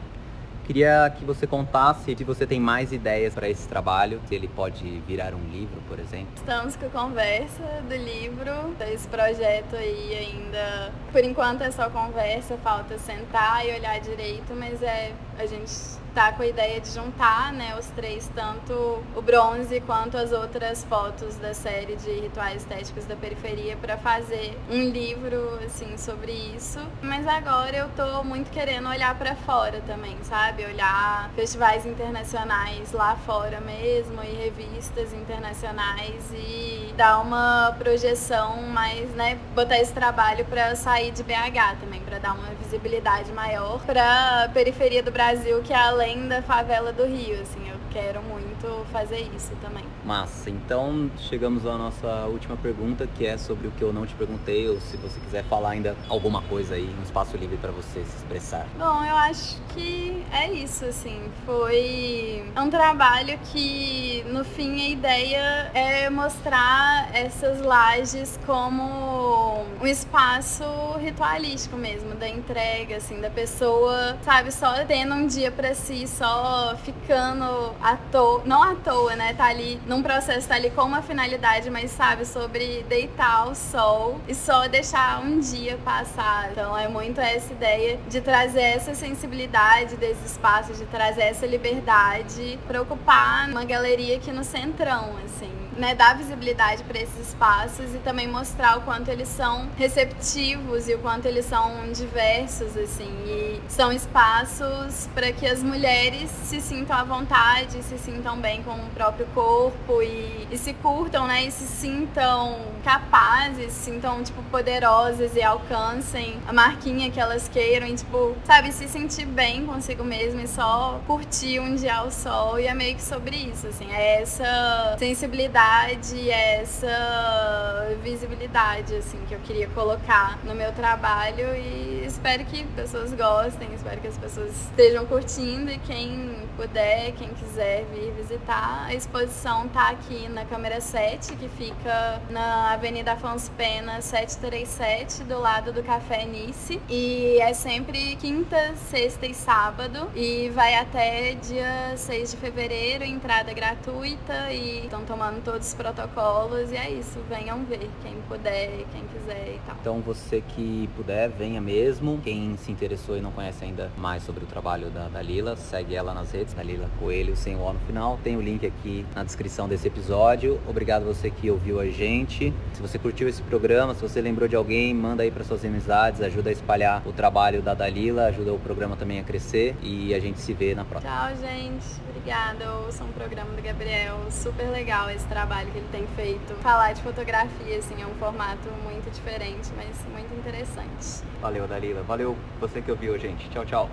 Queria 0.68 1.10
que 1.18 1.24
você 1.24 1.48
contasse 1.48 2.14
se 2.14 2.24
você 2.26 2.46
tem 2.46 2.60
mais 2.60 2.92
ideias 2.92 3.34
para 3.34 3.48
esse 3.48 3.66
trabalho, 3.70 4.20
se 4.28 4.36
ele 4.36 4.50
pode 4.50 4.84
virar 5.08 5.34
um 5.34 5.50
livro, 5.50 5.82
por 5.88 5.98
exemplo. 5.98 6.28
Estamos 6.36 6.76
com 6.76 6.90
conversa 6.90 7.64
do 7.88 7.96
livro, 7.96 8.76
desse 8.78 9.08
projeto 9.08 9.78
aí 9.78 10.14
ainda. 10.14 10.92
Por 11.10 11.24
enquanto 11.24 11.62
é 11.62 11.72
só 11.72 11.90
conversa, 11.90 12.58
falta 12.58 12.98
sentar 12.98 13.66
e 13.66 13.76
olhar 13.76 13.98
direito, 14.02 14.54
mas 14.54 14.84
é 14.84 15.14
a 15.38 15.46
gente 15.46 15.98
tá 16.18 16.32
com 16.32 16.42
a 16.42 16.48
ideia 16.48 16.82
de 16.82 16.90
juntar, 16.90 17.54
né, 17.54 17.76
os 17.80 17.86
três, 17.88 18.28
tanto 18.34 18.74
o 19.16 19.22
bronze 19.22 19.80
quanto 19.82 20.18
as 20.18 20.32
outras 20.32 20.84
fotos 20.84 21.36
da 21.36 21.54
série 21.54 21.96
de 21.96 22.12
rituais 22.12 22.64
estéticos 22.64 23.06
da 23.06 23.16
periferia 23.16 23.78
para 23.78 23.98
fazer 23.98 24.58
um 24.68 24.90
livro 24.90 25.60
assim 25.64 25.96
sobre 25.96 26.32
isso. 26.32 26.80
Mas 27.04 27.28
agora 27.28 27.78
eu 27.78 27.90
tô 27.90 28.24
muito 28.24 28.50
querendo 28.50 28.90
olhar 28.90 29.14
para 29.16 29.36
fora 29.36 29.80
também, 29.86 30.18
sabe? 30.24 30.66
Olhar 30.66 31.30
festivais 31.36 31.86
internacionais 31.86 32.92
lá 32.94 33.16
fora 33.18 33.62
mesmo 33.62 34.24
e 34.24 34.34
revistas 34.44 35.14
internacionais 35.14 36.32
e 36.34 36.96
dar 36.98 37.20
uma 37.20 37.76
projeção 37.78 38.64
mais, 38.64 39.12
né, 39.12 39.38
botar 39.54 39.78
esse 39.78 39.94
trabalho 39.94 40.46
para 40.46 40.76
sair 40.76 41.12
de 41.12 41.22
BH 41.22 41.78
também, 41.80 42.02
para 42.02 42.18
dar 42.18 42.34
uma 42.34 42.50
visibilidade 42.60 43.32
maior 43.32 43.80
para 43.86 44.50
periferia 44.52 45.04
do 45.04 45.12
Brasil, 45.12 45.27
que 45.62 45.74
é 45.74 45.76
além 45.76 45.78
além 45.78 46.28
da 46.28 46.42
favela 46.42 46.94
do 46.94 47.06
Rio, 47.06 47.42
assim, 47.42 47.70
eu 47.70 47.77
quero 47.98 48.22
muito 48.22 48.86
fazer 48.92 49.28
isso 49.36 49.52
também. 49.60 49.84
Massa, 50.06 50.52
então 50.52 51.10
chegamos 51.18 51.66
à 51.66 51.76
nossa 51.76 52.28
última 52.28 52.56
pergunta, 52.56 53.08
que 53.08 53.26
é 53.26 53.38
sobre 53.38 53.68
o 53.68 53.72
que 53.72 53.82
eu 53.82 53.92
não 53.92 54.06
te 54.06 54.14
perguntei, 54.14 54.70
ou 54.70 54.80
se 54.80 54.98
você 54.98 55.20
quiser 55.20 55.44
falar 55.46 55.72
ainda 55.72 55.96
alguma 56.08 56.44
coisa 56.44 56.76
aí, 56.76 56.88
um 57.00 57.02
espaço 57.02 57.36
livre 57.36 57.58
para 57.58 57.72
você 57.72 58.04
se 58.04 58.18
expressar. 58.18 58.68
Bom, 58.78 59.04
eu 59.04 59.16
acho 59.16 59.60
que 59.70 60.24
é 60.32 60.52
isso, 60.52 60.86
assim, 60.86 61.20
foi 61.44 62.46
um 62.56 62.70
trabalho 62.70 63.40
que 63.52 64.24
no 64.28 64.46
fim 64.46 64.80
a 64.80 64.90
ideia 64.90 65.72
é 65.74 66.08
mostrar 66.10 67.10
essas 67.16 67.62
lajes 67.62 68.40
como 68.46 69.66
um 69.82 69.88
espaço 69.88 70.64
ritualístico 71.00 71.76
mesmo, 71.76 72.14
da 72.14 72.30
entrega, 72.30 72.98
assim, 72.98 73.20
da 73.20 73.32
pessoa, 73.32 74.16
sabe, 74.22 74.52
só 74.52 74.86
tendo 74.86 75.16
um 75.16 75.26
dia 75.26 75.52
para 75.52 75.74
si, 75.74 76.08
só 76.08 76.76
ficando 76.84 77.74
à 77.94 77.98
toa, 78.12 78.42
não 78.46 78.62
à 78.62 78.76
toa, 78.76 79.16
né, 79.16 79.34
tá 79.34 79.46
ali 79.46 79.80
num 79.86 80.02
processo, 80.02 80.48
tá 80.48 80.56
ali 80.56 80.70
com 80.70 80.84
uma 80.84 81.02
finalidade, 81.02 81.70
mas 81.70 81.92
sabe, 81.92 82.26
sobre 82.26 82.84
deitar 82.84 83.42
ao 83.42 83.56
sol 83.56 84.20
e 84.28 84.36
só 84.36 84.68
deixar 84.68 85.22
um 85.22 85.40
dia 85.40 85.78
passar. 85.84 86.52
Então 86.52 86.78
é 86.78 86.88
muito 86.88 87.20
essa 87.20 87.52
ideia 87.52 88.00
de 88.10 88.22
trazer 88.22 88.62
essa 88.62 88.94
sensibilidade 88.94 89.96
desse 89.96 90.26
espaço, 90.26 90.74
de 90.74 90.86
trazer 90.86 91.24
essa 91.24 91.46
liberdade 91.46 92.60
para 92.68 92.82
ocupar 92.82 93.50
uma 93.50 93.66
galeria 93.66 94.18
aqui 94.18 94.32
no 94.32 94.44
centrão, 94.44 95.16
assim 95.24 95.68
né, 95.78 95.94
dar 95.94 96.18
visibilidade 96.18 96.84
para 96.84 97.00
esses 97.00 97.30
espaços 97.30 97.94
e 97.94 98.00
também 98.00 98.28
mostrar 98.28 98.78
o 98.78 98.82
quanto 98.82 99.10
eles 99.10 99.28
são 99.28 99.70
receptivos 99.78 100.90
e 100.90 100.96
o 100.96 101.00
quanto 101.00 101.28
eles 101.28 101.46
são 101.46 101.92
diversos, 101.92 102.76
assim. 102.76 103.14
E 103.26 103.62
são 103.68 103.92
espaços 103.92 105.08
para 105.14 105.32
que 105.32 105.46
as 105.46 105.62
mulheres 105.62 106.30
se 106.32 106.60
sintam 106.60 106.98
à 106.98 107.04
vontade, 107.04 107.77
se 107.82 107.98
sintam 107.98 108.38
bem 108.38 108.64
com 108.64 108.74
o 108.74 108.90
próprio 108.94 109.26
corpo 109.28 110.02
e, 110.02 110.48
e 110.52 110.58
se 110.58 110.74
curtam, 110.74 111.28
né, 111.28 111.46
e 111.46 111.52
se 111.52 111.66
sintam 111.66 112.60
capazes, 112.84 113.74
se 113.74 113.86
sintam, 113.86 114.24
tipo, 114.24 114.42
poderosas 114.44 115.36
e 115.36 115.42
alcancem 115.42 116.38
a 116.48 116.54
marquinha 116.54 117.12
que 117.12 117.20
elas 117.20 117.48
queiram 117.48 117.88
e, 117.88 117.96
tipo, 117.96 118.36
sabe, 118.46 118.72
se 118.72 118.88
sentir 118.88 119.26
bem 119.26 119.66
consigo 119.66 120.04
mesma 120.04 120.42
e 120.42 120.48
só 120.48 121.00
curtir 121.06 121.60
um 121.60 121.76
dia 121.76 121.96
ao 121.96 122.12
sol. 122.12 122.60
E 122.60 122.68
é 122.68 122.74
meio 122.74 122.96
que 122.96 123.04
sobre 123.04 123.36
isso, 123.36 123.68
assim. 123.68 123.92
É 123.92 124.22
essa 124.22 124.96
sensibilidade 124.98 125.48
visibilidade, 125.48 126.30
essa 126.30 127.98
visibilidade 128.02 128.96
assim 128.96 129.20
que 129.28 129.34
eu 129.34 129.40
queria 129.40 129.68
colocar 129.70 130.40
no 130.44 130.54
meu 130.56 130.72
trabalho 130.72 131.56
e 131.56 132.04
espero 132.06 132.46
que 132.46 132.64
pessoas 132.76 133.14
gostem, 133.14 133.70
espero 133.74 134.02
que 134.02 134.08
as 134.08 134.18
pessoas 134.18 134.52
estejam 134.52 135.06
curtindo 135.06 135.72
e 135.72 135.78
quem 135.80 136.48
puder, 136.56 137.12
quem 137.14 137.30
quiser 137.30 137.57
vir 137.94 138.14
visitar, 138.14 138.86
a 138.86 138.94
exposição 138.94 139.68
tá 139.68 139.90
aqui 139.90 140.30
na 140.30 140.46
câmera 140.46 140.80
7, 140.80 141.36
que 141.36 141.50
fica 141.50 142.22
na 142.30 142.72
Avenida 142.72 143.14
Afonso 143.14 143.52
Pena 143.52 144.02
737, 144.02 145.24
do 145.26 145.38
lado 145.40 145.74
do 145.74 145.84
Café 145.84 146.26
Nice, 146.26 146.82
e 146.90 147.38
é 147.42 147.54
sempre 147.54 148.16
quinta, 148.16 148.74
sexta 148.76 149.26
e 149.26 149.34
sábado 149.34 150.10
e 150.16 150.50
vai 150.50 150.76
até 150.76 151.34
dia 151.34 151.98
6 151.98 152.32
de 152.32 152.38
fevereiro, 152.38 153.04
entrada 153.04 153.54
gratuita 153.54 154.54
e 154.54 154.86
estão 154.86 155.04
tomando 155.04 155.44
todo 155.44 155.58
todos 155.58 155.70
os 155.70 155.74
protocolos 155.74 156.72
e 156.72 156.76
é 156.76 156.92
isso, 156.92 157.20
venham 157.28 157.66
ver, 157.66 157.90
quem 158.04 158.16
puder, 158.28 158.86
quem 158.92 159.02
quiser 159.08 159.56
e 159.56 159.60
tal. 159.66 159.76
Então 159.82 160.02
você 160.02 160.42
que 160.42 160.88
puder, 160.96 161.30
venha 161.30 161.60
mesmo. 161.60 162.20
Quem 162.24 162.56
se 162.58 162.72
interessou 162.72 163.18
e 163.18 163.22
não 163.22 163.32
conhece 163.32 163.66
ainda 163.66 163.92
mais 163.98 164.22
sobre 164.22 164.44
o 164.44 164.48
trabalho 164.48 164.92
da 164.92 165.08
Dalila, 165.08 165.56
segue 165.56 165.96
ela 165.96 166.14
nas 166.14 166.32
redes, 166.32 166.54
Dalila 166.54 166.88
Coelho, 167.00 167.36
sem 167.48 167.56
o 167.56 167.62
O 167.62 167.74
no 167.74 167.80
final. 167.80 168.20
Tem 168.22 168.36
o 168.36 168.42
link 168.42 168.66
aqui 168.66 169.06
na 169.16 169.24
descrição 169.24 169.70
desse 169.70 169.88
episódio. 169.88 170.60
Obrigado 170.68 171.06
você 171.06 171.30
que 171.30 171.50
ouviu 171.50 171.80
a 171.80 171.86
gente. 171.86 172.54
Se 172.74 172.82
você 172.82 173.00
curtiu 173.00 173.30
esse 173.30 173.42
programa, 173.42 173.94
se 173.96 174.02
você 174.02 174.20
lembrou 174.20 174.50
de 174.50 174.56
alguém, 174.56 174.94
manda 174.94 175.24
aí 175.24 175.32
para 175.32 175.46
suas 175.46 175.64
amizades, 175.64 176.22
ajuda 176.22 176.50
a 176.50 176.54
espalhar 176.54 177.02
o 177.08 177.14
trabalho 177.14 177.62
da 177.62 177.74
Dalila, 177.74 178.26
ajuda 178.26 178.52
o 178.54 178.60
programa 178.60 178.98
também 178.98 179.20
a 179.20 179.24
crescer 179.24 179.76
e 179.82 180.14
a 180.14 180.20
gente 180.20 180.42
se 180.42 180.54
vê 180.54 180.76
na 180.76 180.84
próxima. 180.84 181.12
Tchau, 181.12 181.38
gente. 181.38 181.86
Obrigada. 182.10 182.74
Ouçam 182.86 183.08
um 183.08 183.14
programa 183.14 183.52
do 183.52 183.62
Gabriel. 183.62 184.20
Super 184.30 184.70
legal 184.70 185.10
esse 185.10 185.26
trabalho 185.28 185.72
que 185.72 185.78
ele 185.78 185.88
tem 185.90 186.06
feito. 186.18 186.54
Falar 186.56 186.92
de 186.92 187.02
fotografia, 187.02 187.78
assim, 187.78 188.02
é 188.02 188.06
um 188.06 188.16
formato 188.16 188.68
muito 188.84 189.10
diferente, 189.10 189.70
mas 189.78 189.96
muito 190.12 190.34
interessante. 190.38 191.24
Valeu, 191.42 191.66
Dalila. 191.66 192.04
Valeu 192.04 192.36
você 192.60 192.82
que 192.82 192.92
ouviu, 192.92 193.18
gente. 193.18 193.50
Tchau, 193.50 193.66
tchau. 193.66 193.90